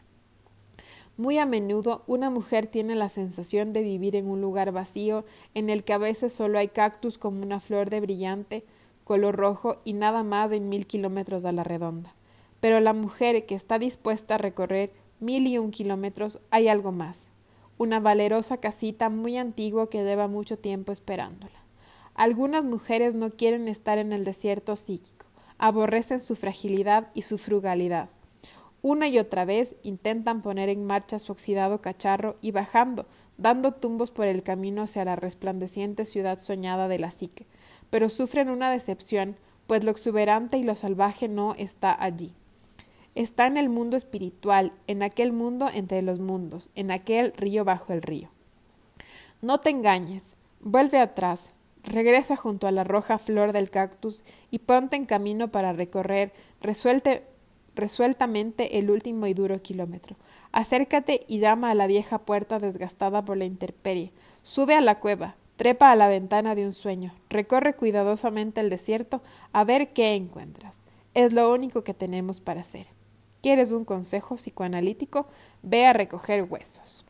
Muy 1.18 1.40
a 1.40 1.46
menudo 1.46 2.04
una 2.08 2.30
mujer 2.30 2.68
tiene 2.68 2.96
la 2.96 3.10
sensación 3.10 3.74
de 3.74 3.82
vivir 3.82 4.16
en 4.16 4.28
un 4.28 4.40
lugar 4.40 4.72
vacío 4.72 5.26
en 5.54 5.70
el 5.70 5.84
que 5.84 5.94
a 5.94 5.98
veces 5.98 6.32
solo 6.32 6.60
hay 6.60 6.68
cactus 6.68 7.18
como 7.18 7.42
una 7.42 7.60
flor 7.60 7.90
de 7.90 8.00
brillante 8.00 8.64
color 9.04 9.36
rojo 9.36 9.78
y 9.86 9.94
nada 9.94 10.22
más 10.24 10.52
en 10.52 10.70
mil 10.70 10.86
kilómetros 10.86 11.46
a 11.46 11.54
la 11.54 11.64
redonda. 11.64 12.14
Pero 12.60 12.80
la 12.82 12.94
mujer 12.94 13.46
que 13.46 13.56
está 13.56 13.80
dispuesta 13.80 14.36
a 14.36 14.38
recorrer 14.38 14.92
mil 15.20 15.48
y 15.48 15.58
un 15.58 15.72
kilómetros 15.72 16.40
hay 16.52 16.68
algo 16.68 16.92
más, 16.92 17.32
una 17.78 18.00
valerosa 18.00 18.58
casita 18.58 19.10
muy 19.10 19.38
antigua 19.38 19.90
que 19.90 20.04
lleva 20.04 20.28
mucho 20.28 20.58
tiempo 20.58 20.92
esperándola. 20.92 21.60
Algunas 22.16 22.64
mujeres 22.64 23.16
no 23.16 23.30
quieren 23.32 23.68
estar 23.68 23.98
en 23.98 24.14
el 24.14 24.24
desierto 24.24 24.76
psíquico 24.76 25.28
aborrecen 25.58 26.20
su 26.20 26.36
fragilidad 26.36 27.08
y 27.14 27.24
su 27.24 27.38
frugalidad. 27.38 28.10
Una 28.82 29.08
y 29.08 29.18
otra 29.20 29.44
vez 29.44 29.76
intentan 29.84 30.42
poner 30.42 30.70
en 30.70 30.86
marcha 30.86 31.20
su 31.20 31.32
oxidado 31.32 31.82
cacharro 31.82 32.38
y 32.42 32.52
bajando, 32.52 33.06
dando 33.38 33.74
tumbos 33.74 34.12
por 34.12 34.28
el 34.28 34.44
camino 34.44 34.84
hacia 34.84 35.04
la 35.04 35.16
resplandeciente 35.16 36.06
ciudad 36.06 36.40
soñada 36.40 36.88
de 36.88 37.00
la 37.00 37.12
psique, 37.12 37.46
pero 37.90 38.10
sufren 38.10 38.50
una 38.50 38.72
decepción, 38.72 39.36
pues 39.66 39.84
lo 39.84 39.92
exuberante 39.92 40.58
y 40.58 40.64
lo 40.64 40.76
salvaje 40.76 41.28
no 41.28 41.56
está 41.56 41.96
allí. 42.02 42.34
Está 43.18 43.48
en 43.48 43.58
el 43.58 43.68
mundo 43.68 43.98
espiritual, 43.98 44.74
en 44.86 45.02
aquel 45.02 45.34
mundo 45.34 45.70
entre 45.74 46.02
los 46.04 46.20
mundos, 46.20 46.70
en 46.76 46.92
aquel 46.92 47.34
río 47.34 47.66
bajo 47.66 47.92
el 47.92 48.04
río. 48.04 48.30
No 49.42 49.60
te 49.60 49.72
engañes, 49.72 50.36
vuelve 50.62 51.00
atrás, 51.00 51.52
Regresa 51.88 52.36
junto 52.36 52.68
a 52.68 52.72
la 52.72 52.84
roja 52.84 53.18
flor 53.18 53.54
del 53.54 53.70
cactus 53.70 54.26
y 54.52 54.60
ponte 54.60 54.98
en 54.98 55.06
camino 55.06 55.48
para 55.48 55.72
recorrer 55.72 56.34
resuelte, 56.60 57.24
resueltamente 57.76 58.78
el 58.78 58.92
último 58.92 59.26
y 59.26 59.34
duro 59.34 59.62
kilómetro. 59.62 60.18
Acércate 60.52 61.24
y 61.30 61.40
llama 61.40 61.72
a 61.72 61.76
la 61.76 61.88
vieja 61.88 62.20
puerta 62.20 62.60
desgastada 62.60 63.24
por 63.24 63.38
la 63.38 63.46
intemperie. 63.46 64.12
Sube 64.44 64.76
a 64.76 64.82
la 64.82 65.00
cueva, 65.00 65.36
trepa 65.56 65.92
a 65.92 65.96
la 65.96 66.10
ventana 66.10 66.56
de 66.56 66.66
un 66.66 66.74
sueño, 66.74 67.14
recorre 67.30 67.74
cuidadosamente 67.74 68.60
el 68.60 68.70
desierto 68.70 69.22
a 69.54 69.64
ver 69.64 69.94
qué 69.94 70.16
encuentras. 70.16 70.82
Es 71.14 71.32
lo 71.32 71.54
único 71.54 71.86
que 71.86 71.94
tenemos 71.94 72.42
para 72.42 72.62
hacer. 72.62 72.97
¿Quieres 73.42 73.72
un 73.72 73.86
consejo 73.86 74.36
psicoanalítico? 74.36 75.28
Ve 75.64 75.86
a 75.88 75.94
recoger 75.94 76.44
huesos. 76.44 77.07